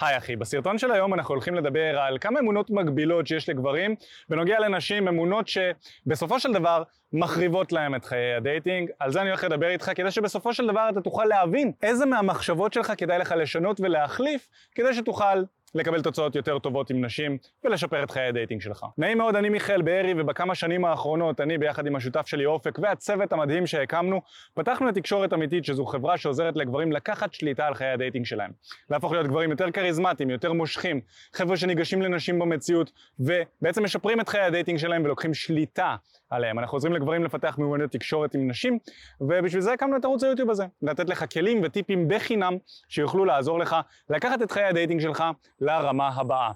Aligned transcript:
היי 0.00 0.18
אחי, 0.18 0.36
בסרטון 0.36 0.78
של 0.78 0.92
היום 0.92 1.14
אנחנו 1.14 1.34
הולכים 1.34 1.54
לדבר 1.54 1.98
על 1.98 2.18
כמה 2.20 2.40
אמונות 2.40 2.70
מגבילות 2.70 3.26
שיש 3.26 3.48
לגברים 3.48 3.94
בנוגע 4.28 4.58
לנשים, 4.58 5.08
אמונות 5.08 5.48
שבסופו 5.48 6.40
של 6.40 6.52
דבר 6.52 6.82
מחריבות 7.12 7.72
להם 7.72 7.94
את 7.94 8.04
חיי 8.04 8.34
ה 8.34 8.41
dating. 8.41 8.90
על 8.98 9.12
זה 9.12 9.20
אני 9.20 9.28
הולך 9.28 9.44
לדבר 9.44 9.68
איתך 9.68 9.90
כדי 9.94 10.10
שבסופו 10.10 10.54
של 10.54 10.66
דבר 10.66 10.88
אתה 10.88 11.00
תוכל 11.00 11.24
להבין 11.24 11.72
איזה 11.82 12.06
מהמחשבות 12.06 12.72
שלך 12.72 12.92
כדאי 12.96 13.18
לך 13.18 13.34
לשנות 13.38 13.80
ולהחליף 13.80 14.48
כדי 14.74 14.94
שתוכל 14.94 15.42
לקבל 15.74 16.02
תוצאות 16.02 16.36
יותר 16.36 16.58
טובות 16.58 16.90
עם 16.90 17.04
נשים 17.04 17.38
ולשפר 17.64 18.02
את 18.02 18.10
חיי 18.10 18.26
ה 18.26 18.31
dating 18.31 18.60
שלך. 18.60 18.86
נעים 18.98 19.18
מאוד, 19.18 19.36
אני 19.36 19.48
מיכאל 19.48 19.82
בארי 19.82 20.14
ובכמה 20.16 20.54
שנים 20.54 20.84
האחרונות 20.84 21.40
אני 21.40 21.58
ביחד 21.58 21.86
עם 21.86 21.96
השותף 21.96 22.26
שלי 22.26 22.46
אופק 22.46 22.78
והצוות 22.82 23.32
המדהים 23.32 23.66
שהקמנו 23.66 24.20
פתחנו 24.54 24.88
את 24.88 24.94
תקשורת 24.94 25.32
אמיתית 25.32 25.64
שזו 25.64 25.86
חברה 25.86 26.18
שעוזרת 26.18 26.56
לגברים 26.56 26.92
לקחת 26.92 27.34
שליטה 27.34 27.66
על 27.66 27.74
חיי 27.74 27.88
ה 27.88 27.93
dating 27.93 28.26
שלהם. 28.26 28.50
להפוך 28.90 29.12
להיות 29.12 29.26
גברים 29.26 29.50
יותר 29.50 29.70
כריזמטיים, 29.70 30.30
יותר 30.30 30.52
מושכים, 30.52 31.00
חבר'ה 31.32 31.56
שניגשים 31.56 32.02
לנשים 32.02 32.38
במציאות 32.38 32.92
ובעצם 33.20 33.84
משפרים 33.84 34.20
את 34.20 34.28
חיי 34.28 34.40
ה 34.40 34.45
dating 34.45 34.78
שלהם 34.78 35.04
ולוקחים 35.04 35.34
שליטה 35.34 35.96
עליהם. 36.34 36.58
אנחנו 36.58 36.76
עוזרים 36.76 36.94
לגברים 36.94 37.24
לפתח 37.24 37.54
מיומנויות 37.58 37.92
תקשורת 37.92 38.34
עם 38.34 38.50
נשים 38.50 38.78
ובשביל 39.20 39.60
זה 39.60 39.72
הקמנו 39.72 39.96
את 39.96 40.04
ערוץ 40.04 40.24
היוטיוב 40.24 40.50
הזה, 40.50 40.66
לתת 40.82 41.08
לך 41.08 41.24
כלים 41.32 41.60
וטיפים 41.64 42.08
בחינם 42.08 42.56
שיוכלו 42.88 43.24
לעזור 43.24 43.58
לך 43.58 43.76
לקחת 44.10 44.42
את 44.42 44.50
חיי 44.50 44.64
ה 44.64 44.69
dating 44.69 45.00
שלך 45.00 45.24
לרמה 45.60 46.08
הבאה. 46.08 46.50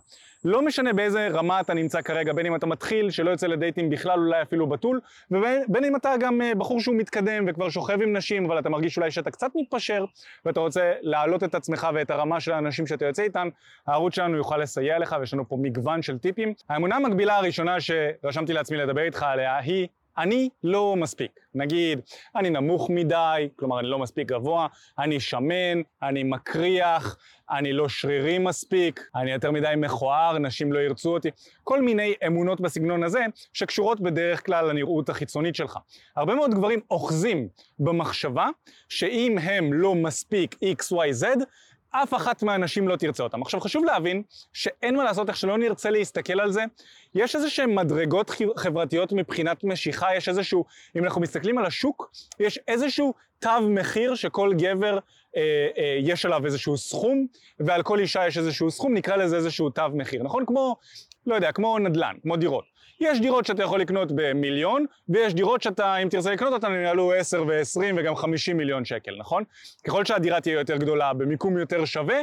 לא 0.45 0.63
משנה 0.63 0.93
באיזה 0.93 1.29
רמה 1.29 1.61
אתה 1.61 1.75
נמצא 1.75 2.03
כרגע, 2.03 2.33
בין 2.33 2.47
אם 2.47 2.55
אתה 2.55 2.67
מתחיל, 2.67 3.11
שלא 3.11 3.31
יוצא 3.31 3.47
לדייטים 3.47 3.91
בכלל, 3.91 4.19
אולי 4.19 4.43
אפילו 4.43 4.67
בתול, 4.67 5.01
ובין 5.31 5.85
אם 5.85 5.97
אתה 5.97 6.13
גם 6.21 6.43
אה, 6.43 6.55
בחור 6.55 6.81
שהוא 6.81 6.95
מתקדם 6.95 7.45
וכבר 7.49 7.71
שוכב 7.71 8.03
עם 8.03 8.17
נשים, 8.17 8.45
אבל 8.45 8.59
אתה 8.59 8.69
מרגיש 8.69 8.97
אולי 8.97 9.11
שאתה 9.11 9.31
קצת 9.31 9.51
מתפשר, 9.55 10.05
ואתה 10.45 10.61
רוצה 10.61 10.93
להעלות 11.01 11.45
את 11.45 11.55
עצמך 11.55 11.89
ואת 11.95 12.11
הרמה 12.11 12.41
של 12.41 12.53
האנשים 12.53 12.87
שאתה 12.87 13.05
יוצא 13.05 13.23
איתן, 13.23 13.49
הערוץ 13.87 14.15
שלנו 14.15 14.37
יוכל 14.37 14.57
לסייע 14.57 14.99
לך, 14.99 15.17
ויש 15.21 15.35
לנו 15.35 15.49
פה 15.49 15.57
מגוון 15.61 16.03
של 16.03 16.19
טיפים. 16.19 16.53
האמונה 16.69 16.97
המקבילה 16.97 17.37
הראשונה 17.37 17.77
שרשמתי 17.81 18.53
לעצמי 18.53 18.77
לדבר 18.77 19.03
איתך 19.03 19.23
עליה 19.23 19.59
היא 19.59 19.89
אני 20.19 20.49
לא 20.65 20.97
מספיק. 20.97 21.31
נגיד, 21.55 22.01
אני 22.37 22.51
נמוך 22.51 22.91
מדי, 22.91 23.49
כלומר 23.57 23.81
אני 23.81 23.89
לא 23.89 23.99
מספיק 23.99 24.29
גבוה, 24.29 24.67
אני 24.99 25.21
שמן, 25.21 25.83
אני 26.03 26.23
מקריח, 26.23 27.17
אני 27.51 27.73
לא 27.73 27.89
שרירי 27.89 28.39
מספיק, 28.39 29.01
אני 29.15 29.31
יותר 29.31 29.51
מדי 29.51 29.75
מכוער, 29.77 30.39
נשים 30.39 30.73
לא 30.73 30.79
ירצו 30.79 31.15
אותי, 31.15 31.29
כל 31.65 31.83
מיני 31.83 32.15
אמונות 32.27 32.61
בסגנון 32.61 33.03
הזה 33.03 33.25
שקשורות 33.53 34.01
בדרך 34.01 34.47
כלל 34.47 34.69
לנראות 34.71 35.09
החיצונית 35.09 35.55
שלך. 35.55 35.79
הרבה 36.17 36.35
מאוד 36.35 36.55
גברים 36.55 36.81
אוחזים 36.91 37.49
במחשבה 37.79 38.49
שאם 38.89 39.39
הם 39.43 39.73
לא 39.73 39.95
מספיק 39.95 40.55
XYZ, 40.65 41.27
אף 41.91 42.15
אחת 42.15 42.43
מהאנשים 42.43 42.89
לא 42.89 42.97
תרצה 42.97 43.23
אותם. 43.23 43.43
עכשיו 43.43 43.61
חשוב 43.61 43.85
להבין 43.85 44.23
שאין 44.53 44.97
מה 44.97 45.05
לעשות 45.05 45.29
איך 45.29 45.37
שלא 45.37 45.59
נרצה 45.59 45.91
להסתכל 45.91 46.41
על 46.41 46.53
זה, 46.53 46.65
יש 47.15 47.37
איזה 47.37 47.51
שהן 47.51 47.75
מדרגות 47.75 48.31
חברתיות 48.57 49.13
מבחינת 49.13 49.65
משיכה, 49.65 50.17
יש 50.17 50.29
איזשהו, 50.29 50.65
אם 50.97 51.05
אנחנו 51.05 51.21
מסתכלים 51.21 51.59
על 51.59 51.67
השוק, 51.67 52.11
יש 52.41 52.59
איזשהו 52.69 53.15
תו 53.39 53.51
מחיר 53.69 54.15
שכל 54.15 54.55
גבר 54.55 54.99
אה, 55.37 55.69
אה, 55.79 55.99
יש 56.01 56.27
עליו 56.27 56.47
איזשהו 56.47 56.77
סכום, 56.77 57.27
ועל 57.61 57.83
כל 57.83 57.99
אישה 57.99 58.27
יש 58.27 58.39
איזשהו 58.39 58.71
סכום, 58.71 58.95
נקרא 58.95 59.17
לזה 59.17 59.37
איזשהו 59.37 59.71
תו 59.71 59.83
מחיר, 59.95 60.23
נכון? 60.23 60.47
כמו, 60.47 60.77
לא 61.29 61.35
יודע, 61.35 61.53
כמו 61.53 61.79
נדל"ן, 61.79 62.15
כמו 62.23 62.37
דירות. 62.37 62.65
יש 63.01 63.21
דירות 63.21 63.47
שאתה 63.47 63.63
יכול 63.63 63.81
לקנות 63.81 64.13
במיליון, 64.15 64.87
ויש 65.09 65.35
דירות 65.35 65.63
שאתה, 65.63 65.97
אם 65.97 66.09
תרצה 66.09 66.33
לקנות 66.33 66.53
אותן, 66.53 66.73
הם 66.73 66.83
יעלו 66.83 67.13
10 67.13 67.45
ו-20 67.49 67.81
וגם 67.97 68.17
50 68.17 68.57
מיליון 68.57 68.85
שקל, 68.85 69.17
נכון? 69.19 69.45
ככל 69.87 70.05
שהדירה 70.05 70.41
תהיה 70.41 70.55
יותר 70.55 70.77
גדולה, 70.77 71.13
במיקום 71.13 71.59
יותר 71.59 71.85
שווה, 71.85 72.19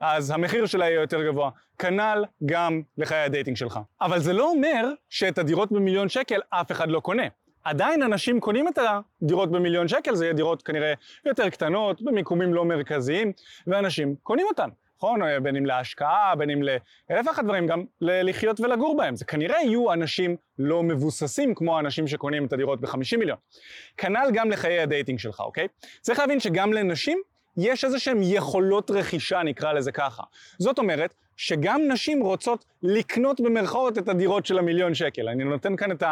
אז 0.00 0.30
המחיר 0.30 0.66
שלה 0.66 0.84
יהיה 0.84 1.00
יותר 1.00 1.22
גבוה. 1.22 1.50
כנ"ל 1.78 2.24
גם 2.46 2.82
לחיי 2.98 3.18
ה 3.18 3.23
dating 3.23 3.56
שלך. 3.56 3.78
אבל 4.00 4.18
זה 4.18 4.32
לא 4.32 4.50
אומר 4.50 4.88
שאת 5.10 5.38
הדירות 5.38 5.72
במיליון 5.72 6.08
שקל 6.08 6.40
אף 6.50 6.72
אחד 6.72 6.88
לא 6.88 7.00
קונה. 7.00 7.26
עדיין 7.64 8.02
אנשים 8.02 8.40
קונים 8.40 8.68
את 8.68 8.78
הדירות 9.22 9.50
במיליון 9.50 9.88
שקל, 9.88 10.14
זה 10.14 10.24
יהיה 10.24 10.34
דירות 10.34 10.62
כנראה 10.62 10.92
יותר 11.24 11.48
קטנות, 11.48 12.02
במיקומים 12.02 12.54
לא 12.54 12.64
מרכזיים, 12.64 13.32
ואנשים 13.66 14.14
קונים 14.22 14.46
אותן. 14.46 14.68
נכון? 14.98 15.20
בין 15.42 15.56
אם 15.56 15.66
להשקעה, 15.66 16.34
בין 16.38 16.50
אם 16.50 16.62
לאלף 16.62 17.26
ואחת 17.26 17.44
דברים, 17.44 17.66
גם 17.66 17.84
לחיות 18.00 18.60
ולגור 18.60 18.96
בהם. 18.96 19.16
זה 19.16 19.24
כנראה 19.24 19.62
יהיו 19.62 19.92
אנשים 19.92 20.36
לא 20.58 20.82
מבוססים 20.82 21.54
כמו 21.54 21.76
האנשים 21.76 22.06
שקונים 22.06 22.44
את 22.44 22.52
הדירות 22.52 22.80
ב-50 22.80 23.16
מיליון. 23.18 23.38
כנ"ל 23.96 24.30
גם 24.32 24.50
לחיי 24.50 24.80
ה 24.80 24.85
dating 24.85 25.18
שלך, 25.18 25.40
אוקיי? 25.40 25.68
צריך 26.00 26.18
להבין 26.18 26.40
שגם 26.40 26.72
לנשים 26.72 27.18
יש 27.56 27.84
איזה 27.84 27.98
שהן 27.98 28.18
יכולות 28.22 28.90
רכישה, 28.90 29.42
נקרא 29.42 29.72
לזה 29.72 29.92
ככה. 29.92 30.22
זאת 30.58 30.78
אומרת, 30.78 31.14
שגם 31.36 31.80
נשים 31.88 32.22
רוצות 32.22 32.64
לקנות 32.82 33.40
במרכאות 33.40 33.98
את 33.98 34.08
הדירות 34.08 34.46
של 34.46 34.58
המיליון 34.58 34.94
שקל. 34.94 35.28
אני 35.28 35.44
נותן 35.44 35.76
כאן 35.76 35.92
את 35.92 36.02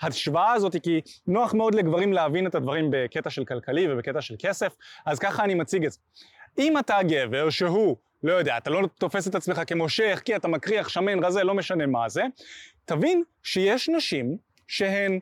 ההשוואה 0.00 0.52
הזאת 0.52 0.76
כי 0.82 1.00
נוח 1.26 1.54
מאוד 1.54 1.74
לגברים 1.74 2.12
להבין 2.12 2.46
את 2.46 2.54
הדברים 2.54 2.88
בקטע 2.90 3.30
של 3.30 3.44
כלכלי 3.44 3.92
ובקטע 3.92 4.20
של 4.20 4.34
כסף, 4.38 4.76
אז 5.06 5.18
ככה 5.18 5.44
אני 5.44 5.54
מציג 5.54 5.84
את 5.84 5.92
זה. 5.92 5.98
אם 6.58 6.78
אתה 6.78 6.98
גבר 7.02 7.50
שהוא 7.50 7.96
לא 8.22 8.32
יודע, 8.32 8.56
אתה 8.56 8.70
לא 8.70 8.88
תופס 8.98 9.28
את 9.28 9.34
עצמך 9.34 9.60
כמושך, 9.66 10.22
כי 10.24 10.36
אתה 10.36 10.48
מקריח, 10.48 10.88
שמן, 10.88 11.24
רזה, 11.24 11.44
לא 11.44 11.54
משנה 11.54 11.86
מה 11.86 12.08
זה, 12.08 12.22
תבין 12.84 13.22
שיש 13.42 13.88
נשים 13.88 14.36
שהן 14.68 15.20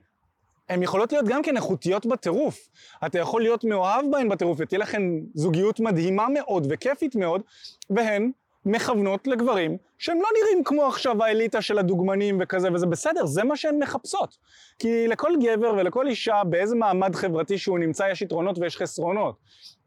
הן 0.68 0.82
יכולות 0.82 1.12
להיות 1.12 1.26
גם 1.28 1.42
כן 1.42 1.56
איכותיות 1.56 2.06
בטירוף. 2.06 2.68
אתה 3.06 3.18
יכול 3.18 3.42
להיות 3.42 3.64
מאוהב 3.64 4.04
בהן 4.10 4.28
בטירוף 4.28 4.58
ותהיה 4.60 4.78
לכן 4.78 5.02
זוגיות 5.34 5.80
מדהימה 5.80 6.26
מאוד 6.28 6.66
וכיפית 6.70 7.16
מאוד, 7.16 7.42
והן 7.90 8.30
מכוונות 8.66 9.26
לגברים 9.26 9.76
שהם 9.98 10.18
לא 10.22 10.28
נראים 10.40 10.64
כמו 10.64 10.86
עכשיו 10.86 11.24
האליטה 11.24 11.62
של 11.62 11.78
הדוגמנים 11.78 12.38
וכזה, 12.40 12.72
וזה 12.72 12.86
בסדר, 12.86 13.26
זה 13.26 13.44
מה 13.44 13.56
שהן 13.56 13.78
מחפשות. 13.78 14.36
כי 14.78 15.08
לכל 15.08 15.32
גבר 15.42 15.74
ולכל 15.78 16.06
אישה 16.06 16.44
באיזה 16.44 16.76
מעמד 16.76 17.14
חברתי 17.14 17.58
שהוא 17.58 17.78
נמצא 17.78 18.08
יש 18.10 18.22
יתרונות 18.22 18.58
ויש 18.58 18.76
חסרונות. 18.76 19.36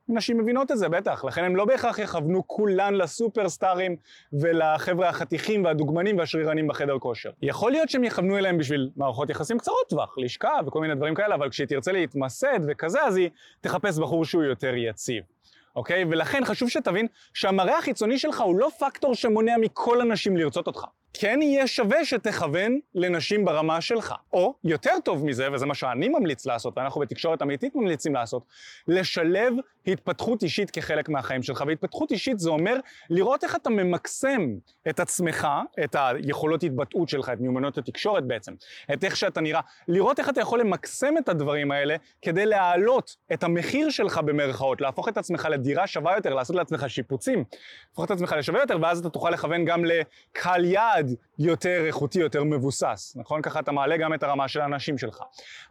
נשים 0.09 0.37
מבינות 0.37 0.71
את 0.71 0.77
זה, 0.77 0.89
בטח, 0.89 1.25
לכן 1.25 1.43
הם 1.43 1.55
לא 1.55 1.65
בהכרח 1.65 1.99
יכוונו 1.99 2.47
כולן 2.47 2.93
לסופרסטארים 2.93 3.95
ולחבר'ה 4.33 5.09
החתיכים 5.09 5.65
והדוגמנים 5.65 6.17
והשרירנים 6.17 6.67
בחדר 6.67 6.99
כושר. 6.99 7.29
יכול 7.41 7.71
להיות 7.71 7.89
שהם 7.89 8.03
יכוונו 8.03 8.37
אליהם 8.37 8.57
בשביל 8.57 8.89
מערכות 8.95 9.29
יחסים 9.29 9.57
קצרות 9.57 9.89
טווח, 9.89 10.15
לשכה 10.17 10.59
וכל 10.67 10.81
מיני 10.81 10.95
דברים 10.95 11.15
כאלה, 11.15 11.35
אבל 11.35 11.49
כשהיא 11.49 11.67
תרצה 11.67 11.91
להתמסד 11.91 12.59
וכזה, 12.67 13.03
אז 13.03 13.15
היא 13.15 13.29
תחפש 13.61 13.99
בחור 13.99 14.25
שהוא 14.25 14.43
יותר 14.43 14.73
יציב. 14.75 15.23
אוקיי? 15.75 16.05
ולכן 16.09 16.45
חשוב 16.45 16.69
שתבין 16.69 17.07
שהמראה 17.33 17.77
החיצוני 17.77 18.19
שלך 18.19 18.41
הוא 18.41 18.59
לא 18.59 18.69
פקטור 18.79 19.15
שמונע 19.15 19.57
מכל 19.61 20.01
הנשים 20.01 20.37
לרצות 20.37 20.67
אותך. 20.67 20.85
כן 21.13 21.39
יהיה 21.41 21.67
שווה 21.67 22.05
שתכוון 22.05 22.79
לנשים 22.95 23.45
ברמה 23.45 23.81
שלך. 23.81 24.13
או, 24.33 24.53
יותר 24.63 24.93
טוב 25.03 25.25
מזה, 25.25 25.47
וזה 25.53 25.65
מה 25.65 25.75
שאני 25.75 26.09
ממליץ 26.09 26.45
לעשות, 26.45 26.77
ואנחנו 26.77 27.01
בתקשורת 27.01 27.41
אמיתית 27.41 27.75
ממליצים 27.75 28.13
לעשות, 28.13 28.43
לשלב 28.87 29.53
התפתחות 29.87 30.43
אישית 30.43 30.71
כחלק 30.71 31.09
מהחיים 31.09 31.43
שלך. 31.43 31.63
והתפתחות 31.67 32.11
אישית 32.11 32.39
זה 32.39 32.49
אומר 32.49 32.75
לראות 33.09 33.43
איך 33.43 33.55
אתה 33.55 33.69
ממקסם 33.69 34.55
את 34.89 34.99
עצמך, 34.99 35.47
את 35.83 35.95
היכולות 35.99 36.63
התבטאות 36.63 37.09
שלך, 37.09 37.29
את 37.29 37.39
מיומנויות 37.39 37.77
התקשורת 37.77 38.23
בעצם, 38.23 38.53
את 38.93 39.03
איך 39.03 39.15
שאתה 39.15 39.41
נראה, 39.41 39.61
לראות 39.87 40.19
איך 40.19 40.29
אתה 40.29 40.41
יכול 40.41 40.59
למקסם 40.59 41.17
את 41.17 41.29
הדברים 41.29 41.71
האלה 41.71 41.95
כדי 42.21 42.45
להעלות 42.45 43.15
את 43.33 43.43
המחיר 43.43 43.89
שלך 43.89 44.17
במרכאות, 44.17 44.81
להפוך 44.81 45.09
את 45.09 45.17
עצמך 45.17 45.47
לדירה 45.51 45.87
שווה 45.87 46.15
יותר, 46.15 46.33
לעשות 46.33 46.55
לעצמך 46.55 46.89
שיפוצים, 46.89 47.43
להפוך 47.89 48.05
את 48.05 48.11
עצמך 48.11 48.35
לשווה 48.37 48.59
יותר, 48.59 48.77
ואז 48.81 48.99
אתה 48.99 49.09
תוכל 49.09 49.29
לכוון 49.29 49.65
גם 49.65 49.83
לקהל 49.85 50.65
יעד 50.65 51.06
יותר 51.39 51.85
איכותי, 51.85 52.19
יותר 52.19 52.43
מבוסס, 52.43 53.13
נכון? 53.15 53.41
ככה 53.41 53.59
אתה 53.59 53.71
מעלה 53.71 53.97
גם 53.97 54.13
את 54.13 54.23
הרמה 54.23 54.47
של 54.47 54.61
האנשים 54.61 54.97
שלך. 54.97 55.21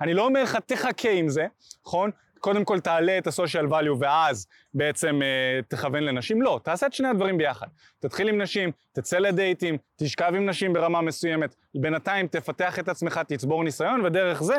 אני 0.00 0.14
לא 0.14 0.26
אומר 0.26 0.42
לך 0.42 0.58
תחכה 0.66 1.10
עם 1.10 1.28
זה, 1.28 1.46
נכון? 1.86 2.10
קודם 2.38 2.64
כל 2.64 2.80
תעלה 2.80 3.18
את 3.18 3.26
ה-social 3.26 3.70
value 3.70 3.96
ואז 3.98 4.46
בעצם 4.74 5.20
אה, 5.22 5.60
תכוון 5.68 6.02
לנשים, 6.02 6.42
לא, 6.42 6.60
תעשה 6.62 6.86
את 6.86 6.92
שני 6.92 7.08
הדברים 7.08 7.38
ביחד. 7.38 7.66
תתחיל 8.00 8.28
עם 8.28 8.42
נשים, 8.42 8.70
תצא 8.92 9.18
לדייטים, 9.18 9.78
תשכב 9.96 10.32
עם 10.36 10.46
נשים 10.46 10.72
ברמה 10.72 11.00
מסוימת, 11.00 11.54
בינתיים 11.74 12.26
תפתח 12.26 12.78
את 12.78 12.88
עצמך, 12.88 13.20
תצבור 13.28 13.64
ניסיון 13.64 14.00
ודרך 14.04 14.42
זה 14.42 14.56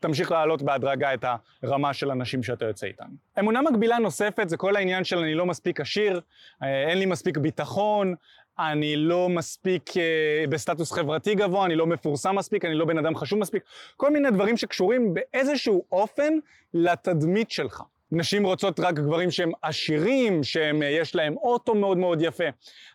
תמשיך 0.00 0.32
להעלות 0.32 0.62
בהדרגה 0.62 1.14
את 1.14 1.24
הרמה 1.62 1.94
של 1.94 2.10
הנשים 2.10 2.42
שאתה 2.42 2.64
יוצא 2.64 2.86
איתן. 2.86 3.04
אמונה 3.38 3.62
מקבילה 3.62 3.98
נוספת 3.98 4.48
זה 4.48 4.56
כל 4.56 4.76
העניין 4.76 5.04
של 5.04 5.18
אני 5.18 5.34
לא 5.34 5.46
מספיק 5.46 5.80
עשיר, 5.80 6.20
אה, 6.62 6.88
אין 6.88 6.98
לי 6.98 7.06
מספיק 7.06 7.38
ביטחון, 7.38 8.14
אני 8.58 8.96
לא 8.96 9.28
מספיק 9.28 9.90
uh, 9.90 10.50
בסטטוס 10.50 10.92
חברתי 10.92 11.34
גבוה, 11.34 11.66
אני 11.66 11.76
לא 11.76 11.86
מפורסם 11.86 12.36
מספיק, 12.36 12.64
אני 12.64 12.74
לא 12.74 12.84
בן 12.84 12.98
אדם 12.98 13.16
חשוב 13.16 13.38
מספיק, 13.38 13.62
כל 13.96 14.10
מיני 14.10 14.30
דברים 14.30 14.56
שקשורים 14.56 15.14
באיזשהו 15.14 15.84
אופן 15.92 16.32
לתדמית 16.74 17.50
שלך. 17.50 17.82
נשים 18.12 18.46
רוצות 18.46 18.80
רק 18.80 18.94
גברים 18.94 19.30
שהם 19.30 19.52
עשירים, 19.62 20.42
שיש 20.42 21.14
להם 21.14 21.36
אוטו 21.36 21.74
מאוד 21.74 21.98
מאוד 21.98 22.22
יפה. 22.22 22.44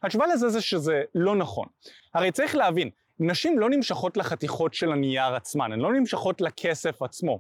התשובה 0.04 0.28
לזה 0.28 0.50
זה 0.50 0.62
שזה 0.62 1.04
לא 1.16 1.36
נכון. 1.36 1.68
הרי 2.14 2.32
צריך 2.32 2.56
להבין, 2.56 2.90
נשים 3.20 3.60
לא 3.60 3.70
נמשכות 3.70 4.18
לחתיכות 4.18 4.74
של 4.74 4.92
הנייר 4.92 5.36
עצמן, 5.36 5.72
הן 5.72 5.80
לא 5.80 5.94
נמשכות 5.94 6.42
לכסף 6.42 7.02
עצמו, 7.02 7.40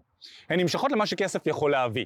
הן 0.50 0.59
נמשכות 0.59 0.91
למה 0.91 1.06
שכסף 1.06 1.47
יכול 1.47 1.71
להביא. 1.71 2.06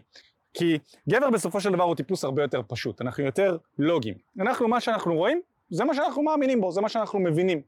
כי 0.53 0.77
גבר 1.09 1.29
בסופו 1.29 1.61
של 1.61 1.71
דבר 1.71 1.83
הוא 1.83 1.95
טיפוס 1.95 2.23
הרבה 2.23 2.41
יותר 2.41 2.61
פשוט, 2.67 3.01
אנחנו 3.01 3.23
יותר 3.23 3.57
לוגיים. 3.79 4.15
אנחנו, 4.39 4.67
מה 4.67 4.81
שאנחנו 4.81 5.15
רואים, 5.15 5.41
זה 5.69 5.83
מה 5.83 5.95
שאנחנו 5.95 6.23
מאמינים 6.23 6.61
בו, 6.61 6.71
זה 6.71 6.81
מה 6.81 6.89
שאנחנו 6.89 7.19
מבינים. 7.19 7.61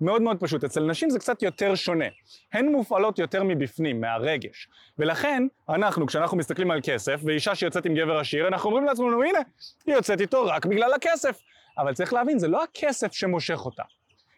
מאוד 0.00 0.22
מאוד 0.22 0.36
פשוט. 0.40 0.64
אצל 0.64 0.84
נשים 0.84 1.10
זה 1.10 1.18
קצת 1.18 1.42
יותר 1.42 1.74
שונה. 1.74 2.04
הן 2.52 2.66
מופעלות 2.66 3.18
יותר 3.18 3.44
מבפנים, 3.44 4.00
מהרגש. 4.00 4.68
ולכן, 4.98 5.46
אנחנו, 5.68 6.06
כשאנחנו 6.06 6.36
מסתכלים 6.36 6.70
על 6.70 6.80
כסף, 6.82 7.20
ואישה 7.24 7.54
שיוצאת 7.54 7.86
עם 7.86 7.94
גבר 7.94 8.18
עשיר, 8.18 8.48
אנחנו 8.48 8.70
אומרים 8.70 8.84
לעצמנו, 8.84 9.22
הנה, 9.22 9.38
היא 9.86 9.94
יוצאת 9.94 10.20
איתו 10.20 10.44
רק 10.44 10.66
בגלל 10.66 10.92
הכסף. 10.92 11.40
אבל 11.78 11.94
צריך 11.94 12.12
להבין, 12.12 12.38
זה 12.38 12.48
לא 12.48 12.64
הכסף 12.64 13.12
שמושך 13.12 13.60
אותה. 13.64 13.82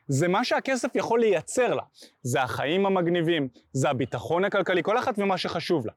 זה 0.08 0.29
מה 0.29 0.44
שהכסף 0.44 0.88
יכול 0.94 1.20
לייצר 1.20 1.75
לה. 1.75 1.82
זה 2.23 2.43
החיים 2.43 2.87
המגניבים, 2.87 3.49
זה 3.73 3.91
הביטחון 3.91 4.44
הכלכלי, 4.44 4.82
כל 4.82 4.99
אחת 4.99 5.15
ומה 5.19 5.38
שחשוב 5.38 5.87
לה. 5.87 5.93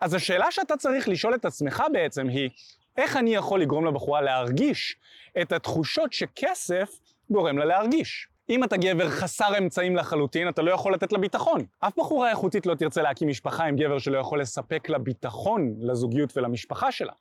אז 0.00 0.14
השאלה 0.14 0.50
שאתה 0.50 0.76
צריך 0.76 1.08
לשאול 1.08 1.34
את 1.34 1.44
עצמך 1.44 1.82
בעצם 1.92 2.28
היא, 2.28 2.50
איך 3.00 3.16
אני 3.16 3.34
יכול 3.34 3.60
לגרום 3.62 3.86
לבחורה 3.86 4.20
להרגיש 4.20 4.96
את 5.42 5.52
התחושות 5.52 6.12
שכסף 6.12 7.00
גורם 7.30 7.58
לה 7.58 7.64
להרגיש? 7.64 8.28
אם 8.50 8.64
אתה 8.64 8.76
גבר 8.76 9.10
חסר 9.10 9.58
אמצעים 9.58 9.96
לחלוטין, 9.96 10.48
אתה 10.48 10.62
לא 10.62 10.70
יכול 10.70 10.94
לתת 10.94 11.12
לה 11.12 11.18
ביטחון. 11.18 11.64
אף 11.80 11.92
בחורה 11.98 12.30
איכותית 12.30 12.66
לא 12.66 12.74
תרצה 12.74 13.02
להקים 13.02 13.28
משפחה 13.28 13.64
עם 13.64 13.76
גבר 13.76 13.98
שלא 13.98 14.18
יכול 14.18 14.40
לספק 14.40 14.88
לה 14.88 14.98
ביטחון 14.98 15.74
לזוגיות 15.80 16.36
ולמשפחה 16.36 16.92
שלה. 16.92 17.12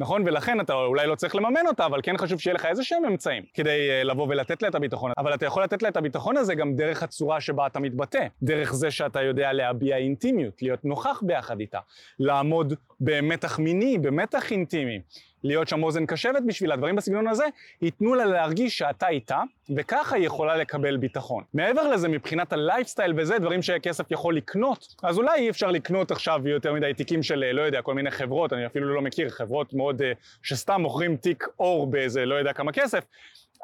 נכון? 0.00 0.22
ולכן 0.26 0.60
אתה 0.60 0.72
אולי 0.72 1.06
לא 1.06 1.14
צריך 1.14 1.36
לממן 1.36 1.66
אותה, 1.66 1.86
אבל 1.86 2.00
כן 2.02 2.16
חשוב 2.16 2.40
שיהיה 2.40 2.54
לך 2.54 2.66
איזה 2.66 2.84
שהם 2.84 3.04
אמצעים 3.04 3.42
כדי 3.54 3.70
uh, 3.70 4.04
לבוא 4.04 4.26
ולתת 4.28 4.62
לה 4.62 4.68
את 4.68 4.74
הביטחון. 4.74 5.12
אבל 5.18 5.34
אתה 5.34 5.46
יכול 5.46 5.62
לתת 5.62 5.82
לה 5.82 5.88
את 5.88 5.96
הביטחון 5.96 6.36
הזה 6.36 6.54
גם 6.54 6.76
דרך 6.76 7.02
הצורה 7.02 7.40
שבה 7.40 7.66
אתה 7.66 7.80
מתבטא. 7.80 8.26
דרך 8.42 8.74
זה 8.74 8.90
שאתה 8.90 9.22
יודע 9.22 9.52
להביע 9.52 9.96
אינטימיות, 9.96 10.62
להיות 10.62 10.84
נוכח 10.84 11.22
ביחד 11.26 11.60
איתה. 11.60 11.78
לעמוד 12.18 12.74
במתח 13.00 13.58
מיני, 13.58 13.98
במתח 13.98 14.52
אינטימי. 14.52 15.00
להיות 15.44 15.68
שם 15.68 15.82
אוזן 15.82 16.06
קשבת 16.06 16.42
בשבילה, 16.46 16.76
דברים 16.76 16.96
בסגנון 16.96 17.28
הזה, 17.28 17.44
ייתנו 17.82 18.14
לה 18.14 18.24
להרגיש 18.24 18.78
שאתה 18.78 19.08
איתה, 19.08 19.40
וככה 19.76 20.16
היא 20.16 20.26
יכולה 20.26 20.56
לקבל 20.56 20.96
ביטחון. 20.96 21.44
מעבר 21.54 21.88
לזה, 21.88 22.08
מבחינת 22.08 22.52
הלייפסטייל 22.52 23.14
וזה, 23.16 23.38
דברים 23.38 23.62
שכסף 23.62 24.10
יכול 24.10 24.36
לקנות, 24.36 24.94
אז 25.02 25.18
אולי 25.18 25.40
אי 25.40 25.50
אפשר 25.50 25.70
לקנות 25.70 26.10
עכשיו 26.10 26.48
יותר 26.48 26.72
מדי 26.72 26.94
תיקים 26.96 27.22
של, 27.22 27.44
לא 27.52 27.62
יודע, 27.62 27.82
כל 27.82 27.94
מיני 27.94 28.10
חברות, 28.10 28.52
אני 28.52 28.66
אפילו 28.66 28.94
לא 28.94 29.02
מכיר, 29.02 29.28
חברות 29.30 29.74
מאוד, 29.74 30.02
אה, 30.02 30.12
שסתם 30.42 30.80
מוכרים 30.80 31.16
תיק 31.16 31.46
אור 31.58 31.86
באיזה 31.86 32.26
לא 32.26 32.34
יודע 32.34 32.52
כמה 32.52 32.72
כסף, 32.72 33.04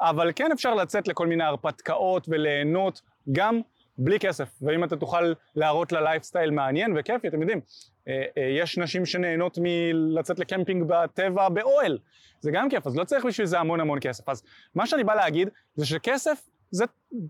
אבל 0.01 0.31
כן 0.35 0.51
אפשר 0.51 0.75
לצאת 0.75 1.07
לכל 1.07 1.27
מיני 1.27 1.43
הרפתקאות 1.43 2.25
וליהנות 2.29 3.01
גם 3.31 3.61
בלי 3.99 4.19
כסף, 4.19 4.49
ואם 4.61 4.83
אתה 4.83 4.95
תוכל 4.95 5.33
להראות 5.55 5.91
לה 5.91 6.01
לייפסטייל 6.01 6.51
מעניין 6.51 6.93
וכיפי, 6.97 7.27
אתם 7.27 7.41
יודעים, 7.41 7.61
אה, 8.07 8.23
אה, 8.37 8.43
יש 8.43 8.77
נשים 8.77 9.05
שנהנות 9.05 9.57
מלצאת 9.61 10.39
לקמפינג 10.39 10.83
בטבע 10.87 11.49
באוהל, 11.49 11.97
זה 12.39 12.51
גם 12.51 12.69
כיף, 12.69 12.87
אז 12.87 12.97
לא 12.97 13.03
צריך 13.03 13.25
בשביל 13.25 13.47
זה 13.47 13.59
המון 13.59 13.79
המון 13.79 13.99
כסף. 14.01 14.29
אז 14.29 14.43
מה 14.75 14.87
שאני 14.87 15.03
בא 15.03 15.15
להגיד 15.15 15.49
זה 15.75 15.85
שכסף 15.85 16.49
זה 16.71 16.85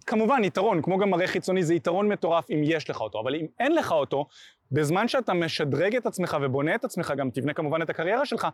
כמובן 0.06 0.44
יתרון, 0.44 0.82
כמו 0.82 0.98
גם 0.98 1.10
מראה 1.10 1.28
חיצוני, 1.28 1.64
זה 1.64 1.74
יתרון 1.74 2.08
מטורף 2.08 2.52
אם 2.52 2.62
יש 2.64 2.90
לך 2.90 3.02
אותו, 3.02 3.20
אבל 3.20 3.36
אם 3.36 3.46
אין 3.60 3.76
לך 3.76 3.92
אותו, 3.92 4.28
בזמן 4.72 5.08
שאתה 5.08 5.34
משדרג 5.34 5.96
את 5.96 6.06
עצמך 6.06 6.38
ובונה 6.42 6.76
את 6.76 6.86
עצמך, 6.86 7.14
גם 7.18 7.30
תבנה 7.30 7.54
כמובן 7.54 7.82
את 7.82 7.90
הקריירה 7.90 8.26
שלך, 8.26 8.48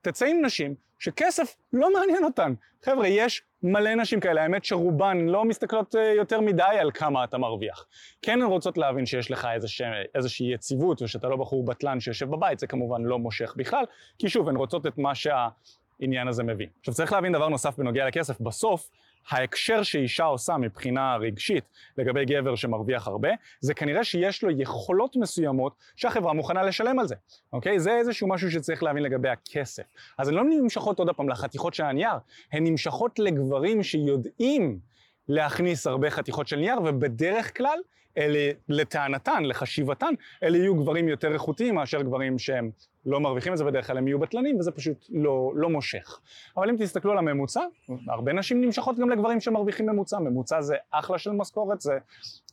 תצא 0.00 0.26
עם 0.26 0.44
נשים 0.44 0.74
שכסף 0.98 1.56
לא 1.72 1.92
מעניין 1.92 2.24
אותן. 2.24 2.54
חבר'ה, 2.82 3.08
יש 3.08 3.42
מלא 3.62 3.94
נשים 3.94 4.20
כאלה, 4.20 4.42
האמת 4.42 4.64
שרובן 4.64 5.26
לא 5.26 5.44
מסתכלות 5.44 5.96
אה, 5.96 6.12
יותר 6.16 6.40
מדי 6.40 6.62
על 6.62 6.90
כמה 6.90 7.24
אתה 7.24 7.38
מרוויח. 7.38 7.86
כן 8.22 8.42
הן 8.42 8.48
רוצות 8.48 8.78
להבין 8.78 9.06
שיש 9.06 9.30
לך 9.30 9.48
איזושה, 9.54 9.84
איזושהי 10.14 10.54
יציבות, 10.54 11.02
ושאתה 11.02 11.28
לא 11.28 11.36
בחור 11.36 11.64
בטלן 11.64 12.00
שיושב 12.00 12.30
בבית, 12.30 12.58
זה 12.58 12.66
כמובן 12.66 13.02
לא 13.02 13.18
מושך 13.18 13.54
בכלל, 13.56 13.84
כי 14.18 14.28
שוב, 14.28 14.48
הן 14.48 14.56
רוצות 14.56 14.86
את 14.86 14.98
מה 14.98 15.14
שהעניין 15.14 16.28
הזה 16.28 16.42
מביא. 16.42 16.66
עכשיו 16.80 16.94
צריך 16.94 17.12
להבין 17.12 17.32
דבר 17.32 17.48
נוסף 17.48 17.78
בנוגע 17.78 18.06
לכסף, 18.06 18.40
בסוף 18.40 18.90
ההקשר 19.28 19.82
שאישה 19.82 20.24
עושה 20.24 20.56
מבחינה 20.56 21.16
רגשית 21.16 21.64
לגבי 21.98 22.24
גבר 22.24 22.54
שמרוויח 22.54 23.08
הרבה, 23.08 23.28
זה 23.60 23.74
כנראה 23.74 24.04
שיש 24.04 24.42
לו 24.42 24.50
יכולות 24.50 25.16
מסוימות 25.16 25.74
שהחברה 25.96 26.32
מוכנה 26.32 26.62
לשלם 26.62 26.98
על 26.98 27.06
זה, 27.06 27.14
אוקיי? 27.52 27.80
זה 27.80 27.96
איזשהו 27.96 28.28
משהו 28.28 28.50
שצריך 28.50 28.82
להבין 28.82 29.02
לגבי 29.02 29.28
הכסף. 29.28 29.82
אז 30.18 30.28
הן 30.28 30.34
לא 30.34 30.44
נמשכות 30.44 30.98
עוד 30.98 31.10
פעם 31.10 31.28
לחתיכות 31.28 31.74
של 31.74 31.84
הנייר, 31.84 32.14
הן 32.52 32.66
נמשכות 32.66 33.18
לגברים 33.18 33.82
שיודעים 33.82 34.78
להכניס 35.28 35.86
הרבה 35.86 36.10
חתיכות 36.10 36.48
של 36.48 36.56
נייר, 36.56 36.78
ובדרך 36.84 37.56
כלל 37.56 37.78
אלה, 38.18 38.50
לטענתן, 38.68 39.44
לחשיבתן, 39.44 40.14
אלה 40.42 40.58
יהיו 40.58 40.74
גברים 40.74 41.08
יותר 41.08 41.32
איכותיים 41.32 41.74
מאשר 41.74 42.02
גברים 42.02 42.38
שהם 42.38 42.70
לא 43.06 43.20
מרוויחים 43.20 43.52
את 43.52 43.58
זה 43.58 43.64
בדרך 43.64 43.86
כלל, 43.86 43.98
הם 43.98 44.08
יהיו 44.08 44.18
בטלנים, 44.18 44.58
וזה 44.58 44.70
פשוט 44.70 45.06
לא, 45.10 45.52
לא 45.54 45.68
מושך. 45.68 46.20
אבל 46.56 46.70
אם 46.70 46.76
תסתכלו 46.78 47.12
על 47.12 47.18
הממוצע, 47.18 47.60
הרבה 48.08 48.32
נשים 48.32 48.60
נמשכות 48.60 48.98
גם 48.98 49.10
לגברים 49.10 49.40
שמרוויחים 49.40 49.86
ממוצע. 49.86 50.18
ממוצע 50.18 50.60
זה 50.60 50.76
אחלה 50.90 51.18
של 51.18 51.30
משכורת, 51.30 51.80
זה 51.80 51.98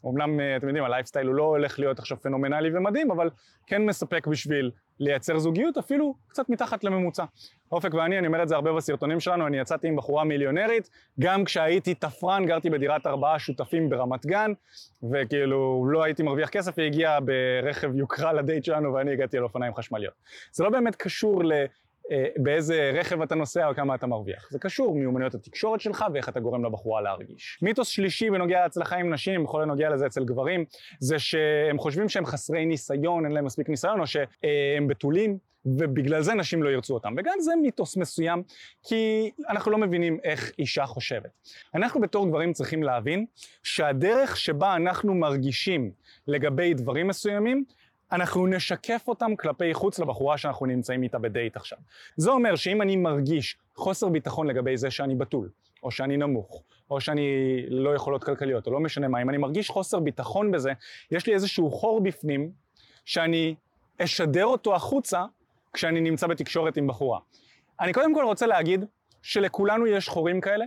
אומנם, 0.03 0.39
אתם 0.57 0.67
יודעים, 0.67 0.85
הלייפסטייל 0.85 1.27
הוא 1.27 1.35
לא 1.35 1.43
הולך 1.43 1.79
להיות 1.79 1.99
עכשיו 1.99 2.21
פנומנלי 2.21 2.77
ומדהים, 2.77 3.11
אבל 3.11 3.29
כן 3.67 3.85
מספק 3.85 4.27
בשביל 4.27 4.71
לייצר 4.99 5.39
זוגיות 5.39 5.77
אפילו 5.77 6.15
קצת 6.27 6.49
מתחת 6.49 6.83
לממוצע. 6.83 7.23
אופק 7.71 7.93
ואני, 7.93 8.19
אני 8.19 8.27
אומר 8.27 8.43
את 8.43 8.47
זה 8.47 8.55
הרבה 8.55 8.73
בסרטונים 8.73 9.19
שלנו, 9.19 9.47
אני 9.47 9.59
יצאתי 9.59 9.87
עם 9.87 9.95
בחורה 9.95 10.23
מיליונרית, 10.23 10.89
גם 11.19 11.43
כשהייתי 11.43 11.93
תפרן, 11.93 12.45
גרתי 12.45 12.69
בדירת 12.69 13.07
ארבעה 13.07 13.39
שותפים 13.39 13.89
ברמת 13.89 14.25
גן, 14.25 14.51
וכאילו 15.11 15.85
לא 15.91 16.03
הייתי 16.03 16.23
מרוויח 16.23 16.49
כסף, 16.49 16.79
היא 16.79 16.85
הגיעה 16.85 17.19
ברכב 17.19 17.95
יוקרה 17.95 18.33
לדייט 18.33 18.63
שלנו 18.63 18.93
ואני 18.93 19.11
הגעתי 19.11 19.37
על 19.37 19.43
אופניים 19.43 19.75
חשמליות. 19.75 20.13
זה 20.51 20.63
לא 20.63 20.69
באמת 20.69 20.95
קשור 20.95 21.43
ל... 21.43 21.53
אה, 22.11 22.25
באיזה 22.37 22.91
רכב 22.93 23.21
אתה 23.21 23.35
נוסע 23.35 23.67
או 23.67 23.75
כמה 23.75 23.95
אתה 23.95 24.07
מרוויח. 24.07 24.47
זה 24.51 24.59
קשור 24.59 24.95
מיומנויות 24.95 25.35
התקשורת 25.35 25.81
שלך 25.81 26.05
ואיך 26.13 26.29
אתה 26.29 26.39
גורם 26.39 26.65
לבחורה 26.65 27.01
להרגיש. 27.01 27.59
מיתוס 27.61 27.87
שלישי 27.87 28.29
בנוגע 28.29 28.61
להצלחה 28.61 28.95
עם 28.95 29.13
נשים, 29.13 29.43
בכל 29.43 29.61
הנוגע 29.61 29.89
לזה 29.89 30.05
אצל 30.05 30.23
גברים, 30.23 30.65
זה 30.99 31.19
שהם 31.19 31.77
חושבים 31.77 32.09
שהם 32.09 32.25
חסרי 32.25 32.65
ניסיון, 32.65 33.25
אין 33.25 33.33
להם 33.33 33.45
מספיק 33.45 33.69
ניסיון, 33.69 33.99
או 33.99 34.07
שהם 34.07 34.87
בתולים, 34.87 35.37
ובגלל 35.65 36.21
זה 36.21 36.33
נשים 36.33 36.63
לא 36.63 36.69
ירצו 36.69 36.93
אותם. 36.93 37.13
וגם 37.17 37.33
זה 37.39 37.51
מיתוס 37.61 37.97
מסוים, 37.97 38.43
כי 38.83 39.31
אנחנו 39.49 39.71
לא 39.71 39.77
מבינים 39.77 40.19
איך 40.23 40.51
אישה 40.59 40.85
חושבת. 40.85 41.29
אנחנו 41.75 42.01
בתור 42.01 42.27
גברים 42.27 42.53
צריכים 42.53 42.83
להבין 42.83 43.25
שהדרך 43.63 44.37
שבה 44.37 44.75
אנחנו 44.75 45.15
מרגישים 45.15 45.91
לגבי 46.27 46.73
דברים 46.73 47.07
מסוימים, 47.07 47.63
אנחנו 48.11 48.47
נשקף 48.47 49.03
אותם 49.07 49.35
כלפי 49.35 49.73
חוץ 49.73 49.99
לבחורה 49.99 50.37
שאנחנו 50.37 50.65
נמצאים 50.65 51.03
איתה 51.03 51.19
בדייט 51.19 51.55
עכשיו. 51.55 51.77
זה 52.17 52.31
אומר 52.31 52.55
שאם 52.55 52.81
אני 52.81 52.95
מרגיש 52.95 53.57
חוסר 53.75 54.09
ביטחון 54.09 54.47
לגבי 54.47 54.77
זה 54.77 54.91
שאני 54.91 55.15
בתול, 55.15 55.49
או 55.83 55.91
שאני 55.91 56.17
נמוך, 56.17 56.63
או 56.89 57.01
שאני 57.01 57.25
לא 57.69 57.95
יכולות 57.95 58.23
כלכליות, 58.23 58.67
או 58.67 58.71
לא 58.71 58.79
משנה 58.79 59.07
מה, 59.07 59.21
אם 59.21 59.29
אני 59.29 59.37
מרגיש 59.37 59.69
חוסר 59.69 59.99
ביטחון 59.99 60.51
בזה, 60.51 60.73
יש 61.11 61.27
לי 61.27 61.33
איזשהו 61.33 61.71
חור 61.71 62.01
בפנים 62.01 62.51
שאני 63.05 63.55
אשדר 64.01 64.45
אותו 64.45 64.75
החוצה 64.75 65.25
כשאני 65.73 66.01
נמצא 66.01 66.27
בתקשורת 66.27 66.77
עם 66.77 66.87
בחורה. 66.87 67.19
אני 67.79 67.93
קודם 67.93 68.15
כל 68.15 68.23
רוצה 68.23 68.47
להגיד 68.47 68.85
שלכולנו 69.21 69.87
יש 69.87 70.07
חורים 70.07 70.41
כאלה, 70.41 70.65